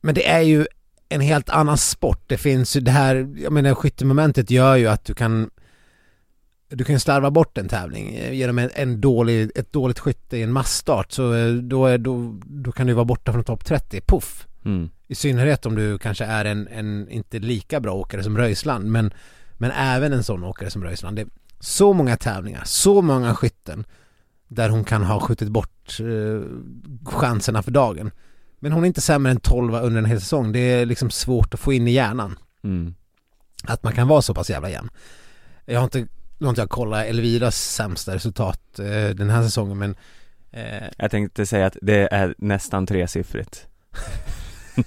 [0.00, 0.66] men det är ju
[1.08, 2.24] en helt annan sport.
[2.26, 5.50] Det finns ju det här, jag menar skyttemomentet gör ju att du kan
[6.68, 10.42] du kan slarva bort en tävling eh, genom en, en dålig, ett dåligt skytte i
[10.42, 14.00] en massstart så eh, då, är, då, då kan du vara borta från topp 30,
[14.00, 14.46] puff.
[14.64, 14.90] Mm.
[15.08, 19.12] I synnerhet om du kanske är en, en inte lika bra åkare som Röisland men,
[19.52, 21.16] men även en sån åkare som Röisland.
[21.16, 21.28] Det är
[21.60, 23.84] så många tävlingar, så många skytten
[24.48, 26.42] där hon kan ha skjutit bort eh,
[27.04, 28.10] chanserna för dagen.
[28.60, 30.52] Men hon är inte sämre än 12 under en hel säsong.
[30.52, 32.94] Det är liksom svårt att få in i hjärnan Mm.
[33.64, 34.90] att man kan vara så pass jävla jämn.
[35.64, 35.98] Jag har inte,
[36.38, 39.94] nu har inte jag kollat Elviras sämsta resultat eh, den här säsongen men
[40.50, 43.66] eh, Jag tänkte säga att det är nästan tresiffrigt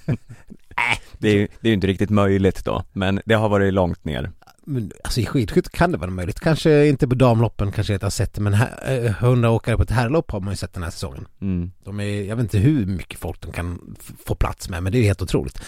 [1.18, 4.30] det, är, ju- det är inte riktigt möjligt då, men det har varit långt ner
[4.66, 6.40] Men alltså i skidskytte kan det vara möjligt.
[6.40, 9.76] Kanske inte på damloppen, kanske jag inte har sett det, men här, eh, 100 åkare
[9.76, 11.26] på ett herrlopp har man ju sett den här säsongen.
[11.40, 11.72] mm.
[11.84, 13.96] De är, jag vet inte hur mycket folk de kan
[14.26, 15.60] få plats med, men det är helt otroligt.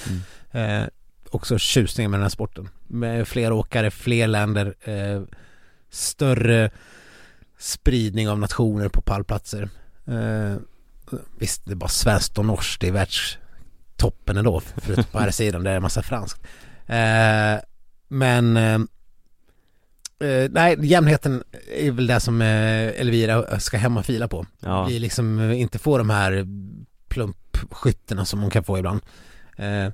[0.51, 0.83] Mm.
[0.83, 0.89] Eh,
[1.31, 2.69] också tjusningen med den här sporten.
[2.87, 5.23] Med fler åkare, fler länder, eh,
[5.91, 6.71] större
[7.59, 9.69] spridning av nationer på pallplatser.
[10.07, 10.57] Eh,
[11.39, 15.71] visst, det är bara svenskt och norskt, är världstoppen ändå, förutom på här sidan där
[15.71, 16.43] det är massa franskt.
[16.87, 17.57] Eh,
[18.09, 18.75] men eh,
[20.29, 21.45] eh, nej, jämnheten
[21.77, 24.47] är väl det som eh, Elvira ska hem och fila på.
[24.61, 26.47] Ja, Blir liksom inte få de här
[27.09, 29.01] plumpskytterna som hon kan få ibland.
[29.57, 29.89] Eh,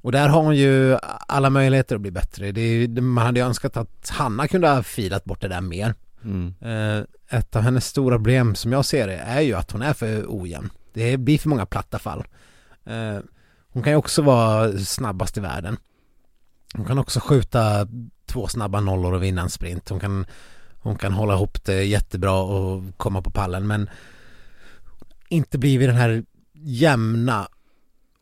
[0.00, 2.52] och där har hon ju alla möjligheter att bli bättre.
[2.52, 5.94] Det är, man hade ju önskat att Hanna kunde ha filat bort det där mer.
[6.24, 6.54] mm.
[6.60, 9.92] Eh, ett av hennes stora problem som jag ser det är ju att hon är
[9.92, 10.70] för ojämn.
[10.92, 12.24] Det blir för många platta fall.
[12.86, 13.18] Eh,
[13.68, 15.76] hon kan ju också vara snabbast i världen.
[16.76, 17.88] Hon kan också skjuta
[18.26, 19.88] två snabba nollor och vinna en sprint.
[19.88, 20.26] Hon kan,
[20.78, 23.90] hon kan hålla ihop det jättebra och komma på pallen men
[25.28, 27.48] inte blivit den här jämna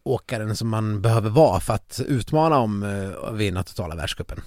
[0.02, 4.40] åkaren som man behöver vara för att utmana om eh, att vinna totala världscupen.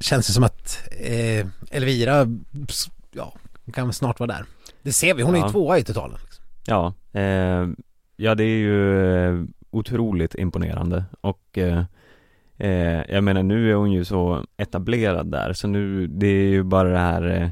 [0.00, 2.26] Känns det som att eh, Elvira,
[3.12, 3.34] ja,
[3.72, 4.44] kan snart vara där.
[4.82, 5.46] Det ser vi, hon är Ja.
[5.46, 6.18] ju tvåa i totalen.
[6.24, 6.44] Liksom.
[6.66, 7.68] Ja, eh,
[8.16, 9.04] ja det är ju
[9.40, 11.84] eh, otroligt imponerande och eh,
[12.60, 16.62] eh, jag menar nu är hon ju så etablerad där så nu, det är ju
[16.62, 17.50] bara det här eh,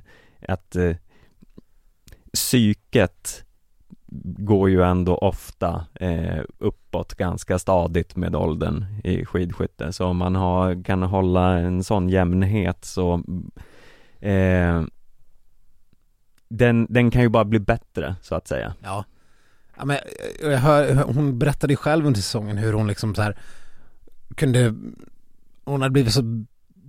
[0.53, 0.97] att eh,
[2.33, 3.45] psyket
[4.39, 10.35] går ju ändå ofta eh, uppåt ganska stadigt med åldern i skidskytte så om man
[10.35, 13.23] har, kan hålla en sån jämnhet så
[14.21, 14.83] eh,
[16.49, 19.05] den, den kan ju bara bli bättre så att säga Ja.
[19.77, 23.23] ja men, eh, jag hör, hon berättade ju själv under säsongen hur hon liksom så
[23.23, 23.37] här
[24.35, 24.75] kunde,
[25.65, 26.45] hon hade blivit så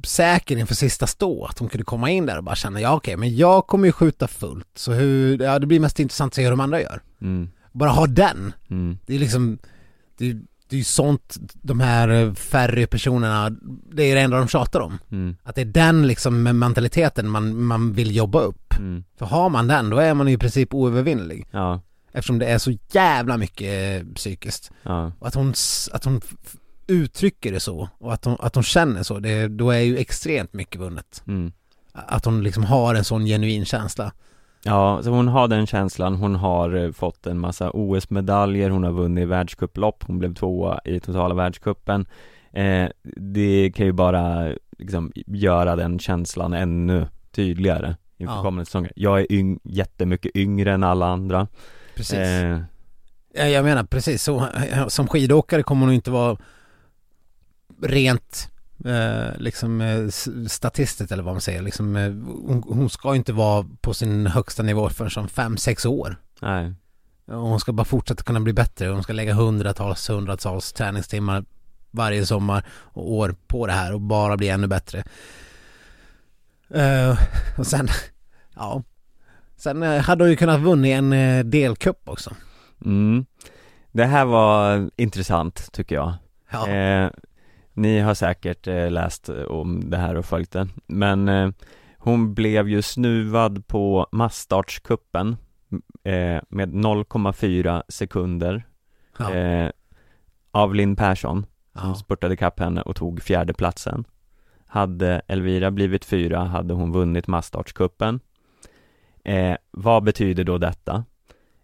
[0.06, 3.18] säker inför sista stå att hon kunde komma in där och bara känna ja okej
[3.18, 6.44] men jag kommer ju skjuta fullt så hur, ja det blir mest intressant att se
[6.44, 7.02] hur de andra gör.
[7.22, 9.58] mm, Bara ha den, mm, det är liksom
[10.18, 10.34] det,
[10.70, 13.50] det är ju sånt de här färre personerna,
[13.92, 14.98] det är det enda de tjatar om.
[15.12, 15.36] Mm.
[15.44, 18.74] Att det är den liksom mentaliteten man, man vill jobba upp.
[18.80, 19.04] Mm.
[19.18, 21.48] För har man den, då är man ju i princip oövervinnelig.
[21.52, 21.82] Ja,
[22.12, 24.72] Eftersom det är så jävla mycket psykiskt.
[24.84, 25.54] ja, Och att hon,
[25.92, 26.22] att hon
[26.90, 30.54] uttrycker det så och att hon, att hon känner så, det, då är ju extremt
[30.54, 31.24] mycket vunnet.
[31.28, 31.52] mm.
[31.94, 34.12] Att hon liksom har en sån genuin känsla.
[34.64, 38.92] Ja, så hon har den känslan, hon har eh, fått en massa OS-medaljer, hon har
[38.92, 42.06] vunnit världscuplopp, hon blev tvåa i totala världscupen
[42.54, 48.42] eh, Det kan ju bara liksom göra den känslan ännu tydligare inför Ja.
[48.44, 51.48] kommande säsonger Jag är yng- jättemycket yngre än alla andra
[51.96, 52.18] Precis.
[52.20, 52.60] eh,
[53.34, 54.48] Ja, jag menar precis så.
[54.88, 56.38] Som skidåkare kommer hon inte vara
[57.82, 58.50] rent
[58.86, 60.08] eh, liksom eh,
[60.48, 61.62] statistiskt eller vad man säger.
[61.62, 62.12] Liksom, eh,
[62.48, 66.16] hon, hon ska inte vara på sin högsta nivå förrän som fem sex år.
[66.42, 66.74] Nej,
[67.28, 68.88] Och hon ska bara fortsätta kunna bli bättre.
[68.88, 71.46] Hon ska lägga hundratals, hundratals träningstimmar
[71.92, 75.04] varje sommar och år på det här och bara bli ännu bättre.
[76.70, 77.20] Eh,
[77.58, 77.88] och sen,
[78.56, 78.84] ja.
[79.58, 82.36] Sen eh, hade hon ju kunnat vunnit en eh, delcup också.
[82.86, 83.26] mm.
[83.92, 86.14] Det här var intressant tycker jag
[86.52, 86.68] Ja.
[87.80, 91.50] Eh, ni har säkert eh, läst om det här och följt det, men eh,
[91.98, 95.38] hon blev ju snuvad på massstartskuppen
[96.04, 98.68] eh, med 0,4 sekunder
[99.18, 99.34] ja.
[99.34, 99.72] eh,
[100.52, 101.96] av Linn Persson som ja.
[101.96, 104.06] spurtade kapp henne och tog fjärde platsen.
[104.68, 108.20] Hade Elvira blivit fyra hade hon vunnit massstartskuppen.
[109.24, 111.06] Eh, vad betyder då detta?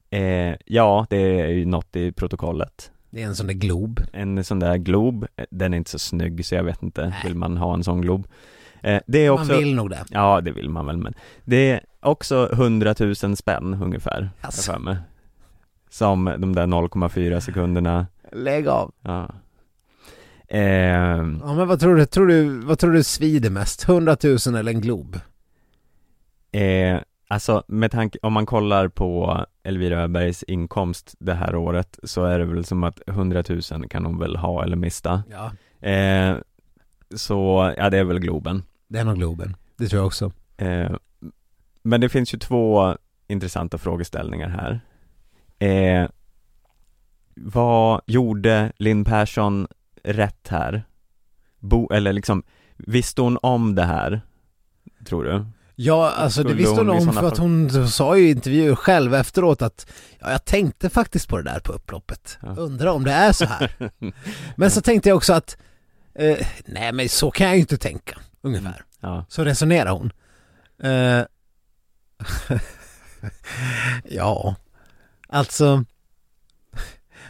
[0.10, 4.02] Eh, ja, det är ju något i protokollet Det är en sån där glob.
[4.14, 7.20] en sån där glob, eh, den är inte så snygg så jag vet inte, Nej.
[7.24, 8.28] vill man ha en sån glob?
[8.84, 10.06] Eh, det är också, Man vill nog det.
[10.10, 11.14] ja det vill man väl men
[11.46, 14.72] Det är också 100 000 spänn ungefär, Alltså.
[14.72, 14.98] för mig
[15.90, 18.92] Som de där 0,4 sekunderna, Lägg av.
[19.02, 19.30] ja
[20.48, 23.90] Ehm, Ja men vad tror du, tror du, vad tror du svider mest?
[23.90, 25.20] 100 000 eller en glob?
[26.52, 32.24] eh, Alltså med tanke, om man kollar på Elvira Öbergs inkomst det här året så
[32.26, 35.52] är det väl som att 100 000 kan hon väl ha eller mista Ja.
[35.90, 36.38] eh,
[37.16, 39.56] Så, ja det är väl Globen Det är nog globen.
[39.78, 40.32] Det tror jag också.
[40.58, 40.92] Eh,
[41.82, 42.96] men det finns ju två
[43.28, 44.80] intressanta frågeställningar här.
[45.60, 46.10] Eh,
[47.36, 49.68] vad gjorde Linn Persson
[50.04, 50.84] rätt här?
[51.60, 52.44] Bo, eller liksom,
[52.78, 54.22] visste hon om det här?
[55.06, 55.46] Tror du?
[55.76, 59.62] Ja, alltså det visste hon om för att hon sa ju i intervjuer själv efteråt
[59.62, 59.88] att
[60.20, 62.38] ja, jag tänkte faktiskt på det där på upploppet.
[62.42, 62.56] Ja.
[62.58, 63.92] Undrar om det är så här.
[64.56, 65.58] Men så tänkte jag också att
[66.16, 68.84] eh, nej men så kan jag ju inte tänka, ungefär.
[69.00, 70.12] Ja, Så resonerar hon.
[70.84, 71.26] Eh,
[74.04, 74.56] ja,
[75.28, 75.86] alltså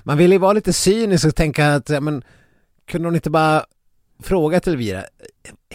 [0.04, 2.24] man vill ju vara lite cynisk och tänka att, ja, men
[2.86, 3.66] kunde hon inte bara
[4.24, 5.04] fråga till Elvira,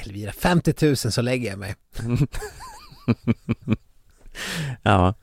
[0.06, 1.74] Elvira 50 000 så lägger jag mig.
[4.82, 5.14] ja,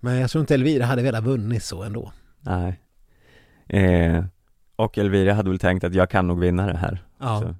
[0.00, 2.12] Men jag tror inte Elvira hade velat vunnit så ändå.
[2.40, 2.80] nej.
[3.66, 4.24] Eh,
[4.76, 7.04] och Elvira hade väl tänkt att jag kan nog vinna det här.
[7.18, 7.54] Ja, Så,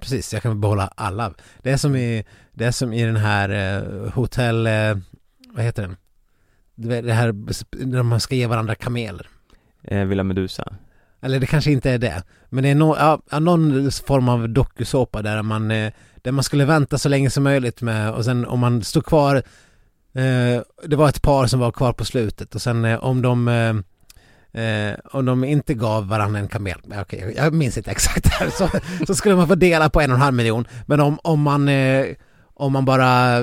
[0.00, 0.32] precis.
[0.32, 1.34] Jag kan behålla alla.
[1.62, 4.96] Det är som i, det är som i den här eh, hotell, eh,
[5.54, 5.96] vad heter den?
[6.74, 7.32] Det är det här
[7.86, 9.28] där man ska ge varandra kameler.
[9.82, 10.74] eh, Villa Medusa.
[11.22, 12.22] Eller det kanske inte är det.
[12.48, 12.96] Men det är no,
[13.30, 15.92] ja, någon form av dokusåpa där man, eh,
[16.22, 19.36] där man skulle vänta så länge som möjligt med och sen om man stod kvar
[20.14, 23.48] eh, Det var ett par som var kvar på slutet och sen eh, om de
[23.48, 28.50] eh, eh, om de inte gav varandra en kamel, okej, jag- minns inte exakt här,
[28.50, 28.68] så,
[29.06, 30.66] så skulle man få dela på en och en halv miljon.
[30.86, 32.06] Men om, om man eh,
[32.54, 33.38] om man bara,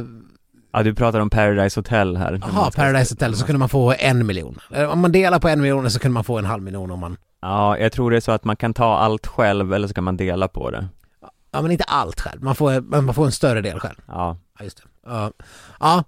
[0.74, 2.42] Ja, du pratar om Paradise Hotel här.
[2.42, 4.60] Jaha, Paradise Hotel så kunde man få en miljon.
[4.90, 7.18] Om man delar på en miljon så kunde man få en halv miljon om man
[7.42, 10.04] Ja, jag tror det är så att man kan ta allt själv eller så kan
[10.04, 10.88] man dela på det.
[11.52, 13.96] Ja men inte allt själv, man får, man får en större del själv.
[14.08, 14.84] Ja, Ja just det.
[15.06, 15.32] Ja,
[15.80, 16.04] ja.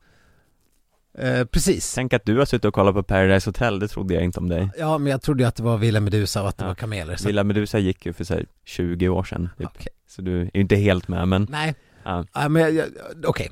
[1.18, 1.94] Eh, precis.
[1.96, 4.50] tänk att du har suttit och kollat på Paradise Hotel, det trodde jag inte om
[4.50, 4.70] dig.
[4.78, 6.68] Ja men jag trodde ju att det var Villa Medusa och att det Ja.
[6.68, 7.16] var kameler.
[7.16, 7.28] Så.
[7.28, 9.68] Villa Medusa gick ju för sig 20 år sedan, typ.
[9.68, 9.88] Okej.
[10.08, 12.26] så du är ju inte helt med men, Nej, ja.
[12.34, 12.82] ja, men
[13.26, 13.52] okej.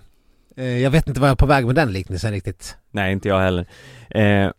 [0.55, 2.77] Eh, jag vet inte vad jag är på väg med den liknelsen riktigt.
[2.91, 3.65] nej inte jag heller.
[4.09, 4.51] Eh,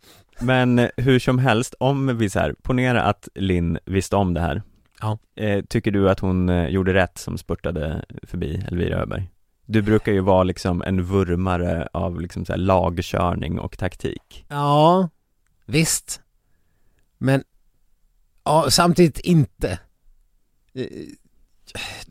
[0.43, 4.61] men hur som helst, om vi så här, ponera att Linn visste om det här.
[5.01, 5.17] Ja.
[5.35, 9.29] Eh, tycker du att hon eh, gjorde rätt som spurtade förbi Elvira Öberg?
[9.65, 14.45] Du brukar ju vara liksom en vurmare av liksom så här lagkörning och taktik.
[14.47, 15.09] Ja,
[15.65, 16.21] visst.
[17.17, 17.43] Men,
[18.43, 19.79] ja samtidigt inte.
[20.73, 20.85] Eh,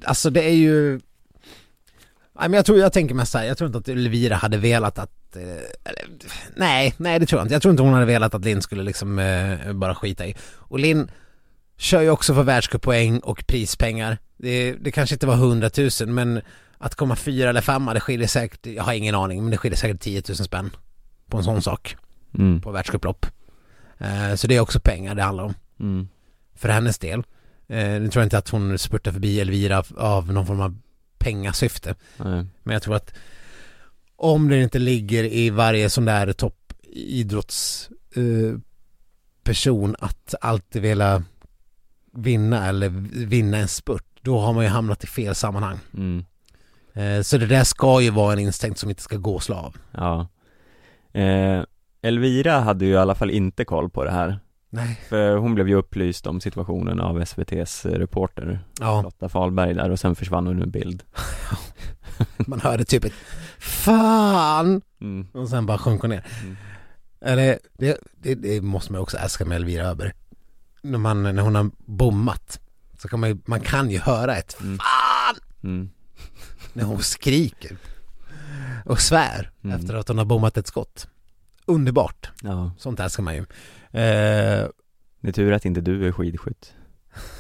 [0.05, 1.01] Alltså det är ju
[2.41, 4.57] Nej men jag tror, jag tänker mest så här, jag tror inte att Elvira hade
[4.57, 5.43] velat att eh,
[6.57, 7.55] Nej, nej det tror jag inte.
[7.55, 10.35] Jag tror inte hon hade velat att Linn skulle liksom eh, bara skita i.
[10.57, 11.11] Och Linn
[11.77, 14.19] kör ju också för världscuppoäng och prispengar.
[14.37, 15.71] Det, det kanske inte var 100
[16.01, 16.41] 000 men
[16.79, 19.79] att komma fyra eller femma det skiljer säkert, jag har ingen aning, men det skiljer
[19.79, 20.71] säkert 10 000 spänn
[21.29, 21.97] på en sån sak
[22.39, 22.61] Mm.
[22.61, 23.27] på världscuplopp.
[23.99, 26.09] Eh, så det är också pengar det handlar om Mm.
[26.55, 27.19] för hennes del.
[27.69, 30.77] Eh, nu tror jag inte att hon spurtar förbi Elvira av någon form av
[31.21, 31.95] pengasyfte.
[32.17, 32.47] Nej.
[32.63, 33.15] Men jag tror att
[34.17, 38.57] om det inte ligger i varje sån där toppidrotts eh,
[39.99, 41.23] att alltid vilja
[42.13, 42.89] vinna eller
[43.27, 45.79] vinna en spurt, då har man ju hamnat i fel sammanhang.
[45.95, 46.25] Mm.
[46.95, 49.57] Eh, så det där ska ju vara en instinkt som inte ska gå att slå
[49.57, 49.77] av.
[49.93, 50.29] Ja.
[51.21, 51.63] Eh,
[52.03, 54.39] Elvira hade ju i alla fall inte koll på det här.
[54.71, 55.01] Nej.
[55.09, 60.01] För hon blev ju upplyst om situationen av SVTs reporter Ja, Lotta Fahlberg där och
[60.01, 61.03] sen försvann hon ur bild.
[62.47, 63.13] man hörde typ ett
[63.59, 64.81] Fan!
[65.01, 65.27] Mm.
[65.33, 66.27] Och sen bara sjönk hon ner.
[66.43, 66.57] Mm.
[67.21, 70.13] Eller det, det, det måste man också älska med Elvira Öberg.
[70.83, 72.61] När, man, när hon har bommat
[72.99, 74.79] så kan man ju, man kan ju höra ett Mm.
[74.79, 75.91] fan Mm.
[76.73, 77.77] när hon skriker
[78.85, 79.77] och svär Mm.
[79.81, 81.09] efter att hon har bommat ett skott.
[81.67, 83.45] Underbart, Ja, sånt älskar man ju.
[83.93, 84.69] Eh,
[85.21, 86.75] det är tur att inte du är skidskytt.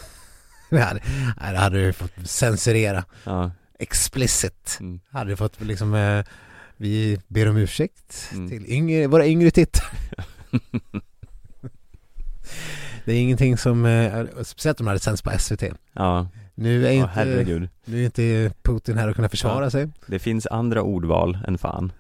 [0.71, 1.01] det, hade,
[1.41, 3.05] nej, det hade du fått censurera.
[3.25, 3.51] Ja.
[3.79, 4.77] Explicit.
[4.81, 5.01] Mm.
[5.11, 6.25] Hade du fått liksom, eh,
[6.77, 8.49] vi ber om ursäkt Mm.
[8.49, 9.87] till yngre, våra yngre tittare.
[13.05, 15.63] Det är ingenting som, eh, speciellt om det hade sänds på SVT.
[15.93, 17.69] Ja, Nu är, ja inte, herregud.
[17.85, 19.71] nu är inte Putin här och kunna försvara Ja.
[19.71, 19.89] sig.
[20.07, 21.93] Det finns andra ordval än fan.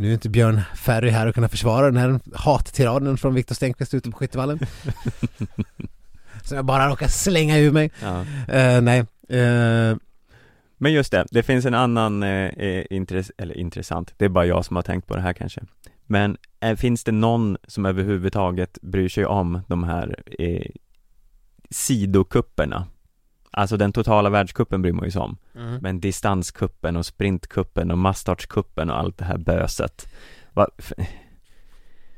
[0.00, 3.94] Nu är inte Björn Ferry här och kunna försvara den här hattiraden från Viktor Stenqvist
[3.94, 4.58] ute på Skyttevallen.
[6.42, 7.90] Som jag bara råkar slänga ur mig.
[8.02, 8.20] Ja.
[8.48, 8.98] Eh, nej,
[9.28, 9.96] Eh,
[10.78, 14.46] Men just det, det finns en annan eh, eh, intress- eller intressant, det är bara
[14.46, 15.60] jag som har tänkt på det här kanske.
[16.06, 20.70] Men eh, finns det någon som överhuvudtaget bryr sig om de här eh,
[21.70, 22.86] sidokupperna?
[23.50, 25.36] Alltså den totala världskuppen bryr man ju sig om.
[25.56, 25.78] mm.
[25.82, 30.08] Men distanskuppen och sprintkuppen och masstartskuppen och allt det här böset.
[30.52, 30.66] Va?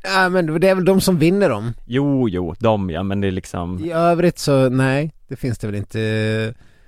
[0.02, 1.72] Ja men det är väl de som vinner dem.
[1.86, 5.66] Jo, jo, de ja, men det är liksom I övrigt så nej, det finns det
[5.66, 6.00] väl inte.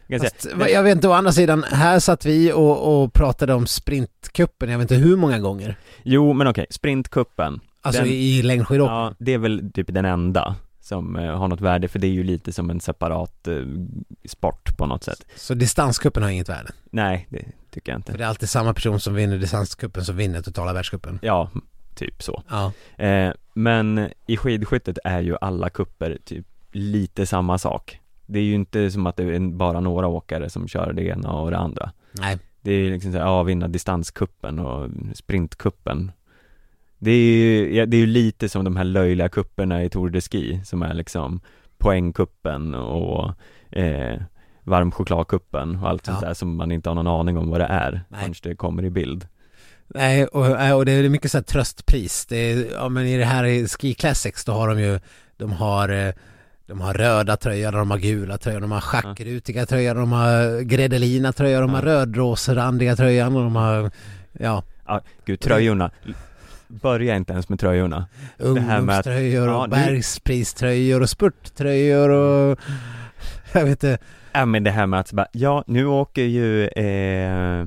[0.07, 3.67] jag Fast, jag vet inte, å andra sidan, här satt vi och, och pratade om
[3.67, 5.77] sprintkuppen, jag vet inte hur många gånger.
[6.03, 8.97] Jo, men okej, sprintkuppen Alltså Den- i längdskidåkning.
[8.97, 12.11] Ja, det är väl typ den enda som eh, har något värde, för det är
[12.11, 13.55] ju lite som en separat eh,
[14.24, 15.26] sport på något sätt.
[15.37, 16.70] Så distanskuppen har inget värde.
[16.91, 18.18] Nej, det tycker jag För inte.
[18.18, 21.18] det är alltid samma person som vinner distanskuppen som vinner totala världscupen.
[21.22, 21.51] Ja,
[21.95, 22.43] typ så.
[22.49, 22.72] Ja.
[23.05, 28.01] Eh, men i skidskyttet är ju alla kupper typ lite samma sak.
[28.26, 31.32] Det är ju inte som att det är bara några åkare som kör det ena
[31.32, 31.93] och det andra.
[32.12, 32.39] Nej.
[32.61, 36.12] Det är liksom så här, ja, vinna distanskuppen och sprintkuppen.
[37.05, 40.09] Det är ju, ja, det är ju lite som de här löjliga kupperna i Tour
[40.11, 41.41] de Ski som är liksom
[41.79, 43.33] poängkuppen och
[43.71, 44.21] eh,
[44.63, 46.29] varmchokladkuppen och allt sånt Ja.
[46.29, 48.21] där som man inte har någon aning om vad det är Nej.
[48.21, 49.27] förrän det kommer i bild.
[49.87, 52.27] Nej, och, och det är mycket så här tröstpris.
[52.27, 55.01] Det är, ja men i det här i Ski Classics då har de ju,
[55.37, 56.15] de har eh,
[56.67, 61.33] de har röda tröjor, de har gula tröjor, de har schackrutiga tröjor, de har gredelina
[61.33, 63.91] tröjor, de har rödrosrandiga tröjan och de har,
[64.33, 65.91] ja, Ja, gud, tröjorna.
[66.83, 68.07] Börja inte ens med tröjorna.
[68.39, 72.59] ungdomströjor ja, och nu- bergspriströjor och spurttröjor och
[73.53, 73.99] jag vet inte,
[74.33, 77.66] Ja men det här med att bara, ja nu åker ju eh,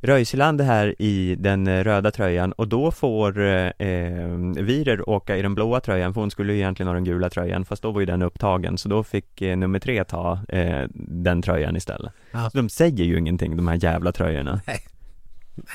[0.00, 5.42] Röiseland här i den eh, röda tröjan och då får eh, eh, Virer åka i
[5.42, 8.00] den blåa tröjan för hon skulle ju egentligen ha den gula tröjan fast då var
[8.00, 12.12] ju den upptagen så då fick eh, nummer tre ta eh, den tröjan istället.
[12.32, 12.50] Ja.
[12.50, 14.60] Så de säger ju ingenting de här jävla tröjorna.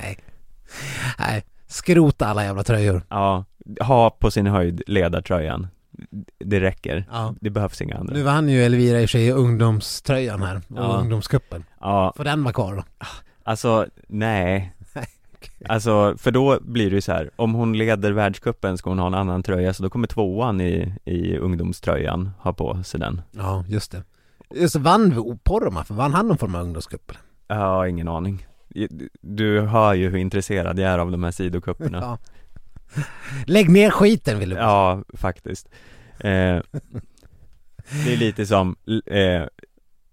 [0.00, 0.18] nej,
[1.18, 1.44] nej,
[1.74, 3.02] skrota alla jävla tröjor.
[3.08, 3.44] Ja,
[3.80, 5.66] ha på sin höjd ledartröjan.
[6.38, 7.04] Det räcker.
[7.12, 7.34] Ja.
[7.40, 8.14] Det behövs inga andra.
[8.14, 10.96] Nu vann ju Elvira i och för sig ungdomströjan här, och Ja.
[11.00, 11.64] ungdomscupen.
[11.80, 12.82] Ja, Får den vara kvar då?
[13.44, 14.72] Alltså, nej
[15.68, 19.06] Alltså, för då blir det ju så här, om hon leder världscupen ska hon ha
[19.06, 23.64] en annan tröja, så då kommer tvåan i, i ungdomströjan ha på sig den Ja,
[23.68, 24.02] just det.
[24.54, 27.12] Just det, vann Poromaa, för vann han någon form av ungdomscup?
[27.46, 28.46] Jag har ingen aning
[29.20, 32.18] Du hör ju hur intresserad jag är av de här sidokupperna Ja.
[33.46, 35.68] Lägg ner skiten vill du Ja, faktiskt
[36.18, 36.58] eh,
[38.04, 38.76] Det är lite som,
[39.06, 39.42] eh,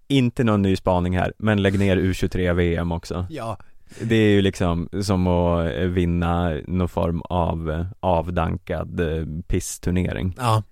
[0.08, 3.58] inte någon ny spaning här, men lägg ner U23 VM också Ja,
[4.02, 10.36] Det är ju liksom som att eh, vinna någon form av eh, avdankad eh, pissturnering
[10.38, 10.64] ja.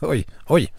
[0.00, 0.72] Oj, oj.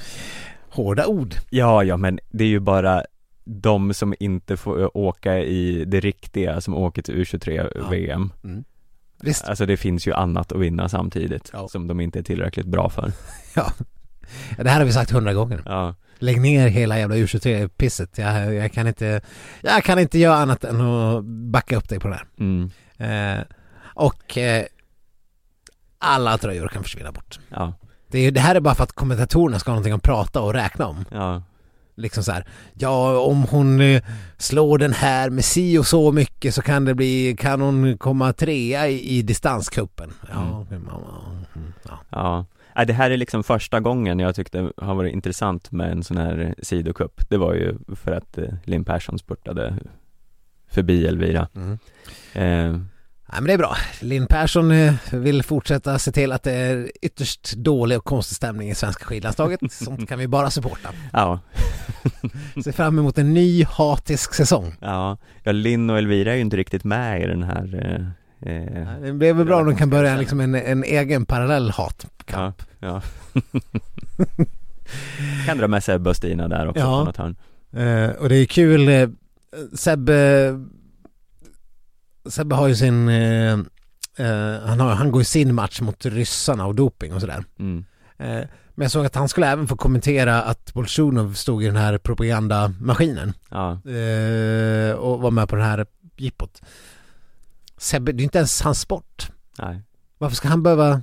[0.69, 1.35] Hårda ord.
[1.49, 3.03] Ja, ja men det är ju bara
[3.45, 7.69] de som inte får åka i det riktiga som åker till U23
[8.07, 8.29] Ja.
[9.21, 9.45] Visst.
[9.49, 11.67] Alltså det finns ju annat att vinna samtidigt Ja.
[11.67, 13.11] som de inte är tillräckligt bra för
[13.55, 13.71] Ja.
[14.57, 15.61] Ja, Det här har vi sagt hundra gånger.
[15.65, 18.17] Ja, Lägg ner hela jävla U23-pisset.
[18.17, 19.21] Jag, jag, kan inte,
[19.61, 22.25] jag kan inte göra annat än att backa upp dig på det här.
[22.39, 23.43] mm, Eh,
[23.83, 24.65] och eh,
[25.99, 27.39] alla tröjor kan försvinna bort.
[27.49, 27.73] ja,
[28.07, 30.53] Det, är, det här är bara för att kommentatorerna ska ha någonting att prata och
[30.53, 31.05] räkna om.
[31.11, 31.43] ja,
[31.95, 34.03] Liksom så här, ja om hon eh,
[34.37, 38.33] slår den här med si och så mycket så kan det bli, kan hon komma
[38.33, 40.13] trea i, i distanscupen.
[40.31, 40.89] Ja, mm.
[41.83, 41.99] ja.
[42.09, 42.45] ja.
[42.75, 46.17] Nej, det här är liksom första gången jag tyckte har varit intressant med en sån
[46.17, 47.29] här sidocup.
[47.29, 49.77] Det var ju för att eh, Linn Persson spurtade
[50.67, 51.47] förbi Elvira.
[51.55, 51.79] Mm.
[52.33, 52.81] Eh,
[53.27, 53.75] Ja, men det är bra.
[54.01, 58.69] Linn Persson eh, vill fortsätta se till att det är ytterst dålig och konstig stämning
[58.69, 59.59] i svenska skidlandslaget.
[59.71, 60.89] Sånt kan vi bara supporta.
[61.13, 61.39] ja,
[62.63, 64.75] Se fram emot en ny hatisk säsong.
[64.79, 67.85] ja, ja, Linn och Elvira är ju inte riktigt med i den här
[68.41, 71.69] eh, eh, Det blir väl bra om de kan börja liksom en, en egen parallell
[71.69, 72.61] hatkamp.
[72.79, 73.01] Ja, ja.
[75.45, 76.99] kan dra med Sebbe och Stina där också Ja.
[76.99, 77.35] på något hörn.
[77.73, 79.09] Eh, och det är kul, eh,
[79.73, 80.49] Sebbe,
[82.29, 83.53] Sebbe har ju sin, eh,
[84.17, 87.43] eh, han, har, han går ju sin match mot ryssarna och doping och sådär.
[87.59, 87.85] Mm.
[88.17, 88.47] Eh,
[88.77, 91.97] men jag såg att han skulle även få kommentera att Bolsjunov stod i den här
[91.97, 95.85] propagandamaskinen Ja, eh, och var med på den här
[96.17, 96.61] jippot.
[97.77, 99.31] Sebbe, det är inte ens hans sport.
[99.59, 99.81] nej,
[100.17, 101.01] Varför ska han behöva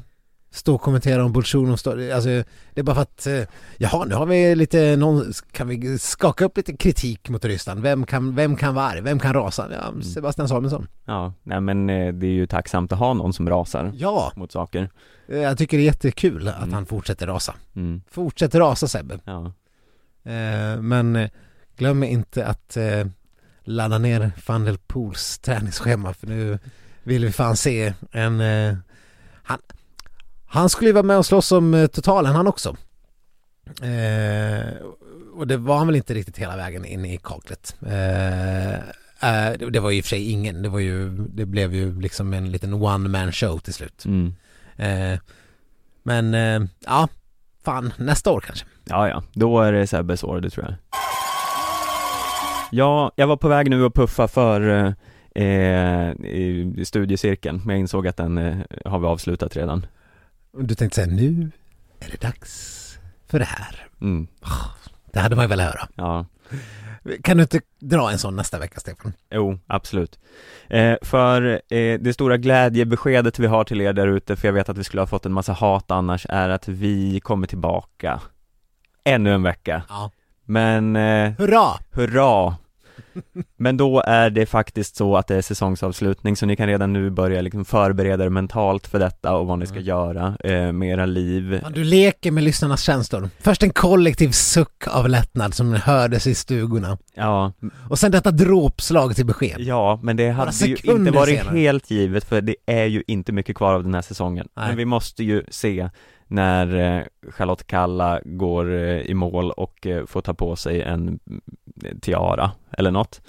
[0.52, 3.42] stå och kommentera om Bolsjunov står, alltså det är bara för att, eh,
[3.76, 7.80] jaha nu har vi lite, någon, kan vi skaka upp lite kritik mot Ryssland?
[7.80, 9.00] Vem kan, vem kan vara arg?
[9.00, 9.68] Vem kan rasa?
[9.72, 10.86] Ja, Sebastian Samuelsson.
[11.04, 14.52] ja, nej men eh, det är ju tacksamt att ha någon som rasar Ja, mot
[14.52, 14.90] saker.
[15.28, 16.72] eh, jag tycker det är jättekul att Mm.
[16.72, 17.54] han fortsätter rasa.
[17.76, 18.02] Mm.
[18.10, 19.18] Fortsätter rasa Sebbe.
[19.24, 19.52] Ja,
[20.80, 21.28] men
[21.76, 22.76] glöm inte att
[23.64, 26.58] ladda ner van der Poels träningsschema för nu
[27.02, 28.40] vill vi fan se en...
[29.44, 29.58] Han,
[30.52, 32.76] han skulle ju vara med och slåss om eh, totalen han också.
[33.82, 34.74] Eh,
[35.34, 37.76] och det var han väl inte riktigt hela vägen in i kaklet.
[37.86, 41.74] Eh, eh, det, var ju i och för sig ingen, det var ju, det blev
[41.74, 44.04] ju liksom en liten one man show till slut.
[44.04, 44.34] mm.
[44.76, 45.18] Eh,
[46.02, 47.08] men eh, ja,
[47.64, 48.66] fan nästa år kanske.
[48.84, 50.74] ja, ja, då är det Sebbes år, det tror jag.
[52.70, 54.94] Ja, jag var på väg nu att puffa för
[55.34, 59.86] eh, i studiecirkeln, men jag insåg att den eh, har vi avslutat redan.
[60.58, 61.50] Du tänkte säga nu
[62.00, 62.78] är det dags
[63.26, 63.88] för det här.
[64.00, 64.26] Mm.
[65.12, 65.88] Det hade man ju velat höra.
[65.94, 66.26] Ja,
[67.22, 69.12] Kan du inte dra en sån nästa vecka Stefan?
[69.30, 70.18] Jo, absolut.
[70.68, 74.68] Eh, för eh, det stora glädjebeskedet vi har till er där ute, för jag vet
[74.68, 78.20] att vi skulle ha fått en massa hat annars, är att vi kommer tillbaka
[79.04, 79.82] ännu en vecka.
[79.88, 80.10] Ja.
[80.44, 81.70] Men eh, Hurra!
[81.92, 82.56] hurra!
[83.58, 87.10] Men då är det faktiskt så att det är säsongsavslutning, så ni kan redan nu
[87.10, 89.86] börja liksom förbereda er mentalt för detta och vad ni ska Mm.
[89.86, 91.60] göra eh, med era liv.
[91.62, 93.28] Fan, Du leker med lyssnarnas känslor.
[93.40, 96.98] Först en kollektiv suck av lättnad som hördes i stugorna.
[97.14, 97.52] Ja,
[97.90, 99.56] Och sen detta dråpslag till besked.
[99.60, 101.58] Ja, men det hade ju inte varit senare.
[101.58, 104.48] helt givet för det är ju inte mycket kvar av den här säsongen.
[104.56, 104.68] Nej.
[104.68, 105.90] Men vi måste ju se
[106.32, 111.18] när eh, Charlotte Kalla går eh, i mål och eh, får ta på sig en
[112.00, 113.20] tiara eller något.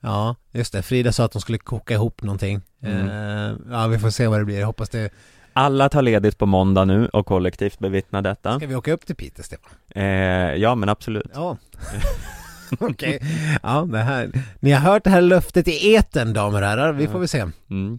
[0.00, 0.82] Ja, just det.
[0.82, 2.60] Frida sa att de skulle koka ihop någonting.
[2.82, 3.56] Mm.
[3.70, 4.58] Ja, vi får se vad det blir.
[4.58, 5.10] Jag hoppas det...
[5.52, 8.56] Alla tar ledigt på måndag nu och kollektivt bevittnar detta.
[8.56, 9.72] Ska vi åka upp till Piteå, Stefan?
[9.94, 10.04] Eh,
[10.54, 11.30] ja, men absolut.
[11.34, 11.56] Ja.
[12.80, 13.22] Okej.
[13.62, 14.30] Ja, det här.
[14.60, 16.92] Ni har hört det här löftet i eten damer och herrar.
[16.92, 17.46] Vi får väl se.
[17.70, 17.98] Mm.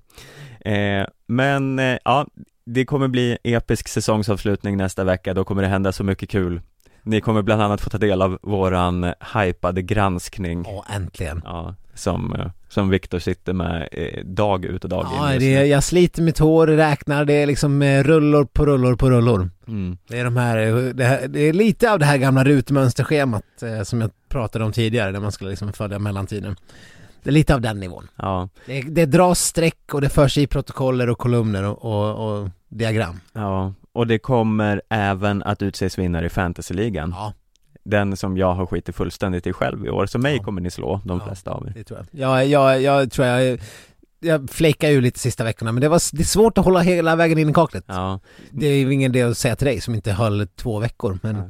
[0.60, 2.26] Eh, men eh, ja,
[2.66, 6.62] det kommer bli episk säsongsavslutning nästa vecka, då kommer det hända så mycket kul.
[7.06, 11.42] Ni kommer bland annat få ta del av våran hypade granskning, Ja, äntligen.
[11.46, 15.56] ja, som, eh, som Viktor sitter med eh, dag ut och dag in Ja, det
[15.56, 19.50] är, jag sliter mitt hår, räknar, det är liksom eh, rullor på rullor på rullor.
[19.68, 19.98] mm.
[20.08, 20.58] Det är de här,
[20.94, 24.72] det, här, det är lite av det här gamla rutmönsterschemat eh, som jag pratade om
[24.72, 26.56] tidigare, där man skulle liksom följa mellantiden.
[27.24, 28.08] Det är lite av den nivån.
[28.16, 32.50] Ja, Det, det dras streck och det förs i protokoller och kolumner och, och, och
[32.70, 33.20] diagram.
[33.34, 37.10] ja, och det kommer även att utses vinnare i fantasyligan.
[37.18, 37.34] Ja,
[37.84, 40.44] Den som jag har skitit fullständigt i själv i år, så mig Ja.
[40.44, 41.26] kommer ni slå, de Ja.
[41.26, 41.72] flesta av er.
[41.76, 42.22] det tror jag.
[42.22, 43.60] Jag, jag, jag tror jag,
[44.20, 47.16] jag fläckar ur lite sista veckorna men det, var, det är svårt att hålla hela
[47.16, 47.84] vägen in i kaklet.
[47.88, 48.20] Ja,
[48.52, 51.36] Det är ju ingen del att säga till dig som inte höll två veckor men
[51.36, 51.44] Ja.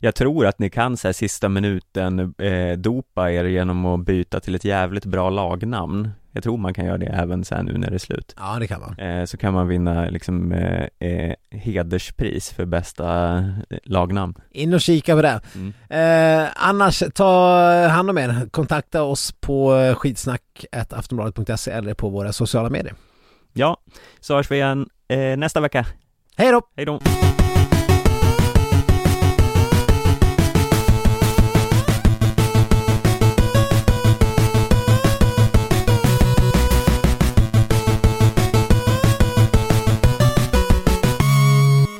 [0.00, 4.40] Jag tror att ni kan så här, sista minuten eh, dopa er genom att byta
[4.40, 7.90] till ett jävligt bra lagnamn Jag tror man kan göra det även sen nu när
[7.90, 8.98] det är slut ja det kan man.
[8.98, 13.36] eh, Så kan man vinna liksom eh, eh, hederspris för bästa
[13.70, 15.40] eh, lagnamn In och kika på det.
[15.54, 15.72] mm.
[16.44, 18.48] Eh, annars, ta hand om er.
[18.50, 22.94] Kontakta oss på skitsnack.aftonbladet.se eller på våra sociala medier.
[23.52, 23.76] Ja,
[24.20, 24.88] så hörs vi igen
[25.36, 25.86] nästa vecka
[26.36, 26.62] Hej då!
[26.76, 27.00] Hej då!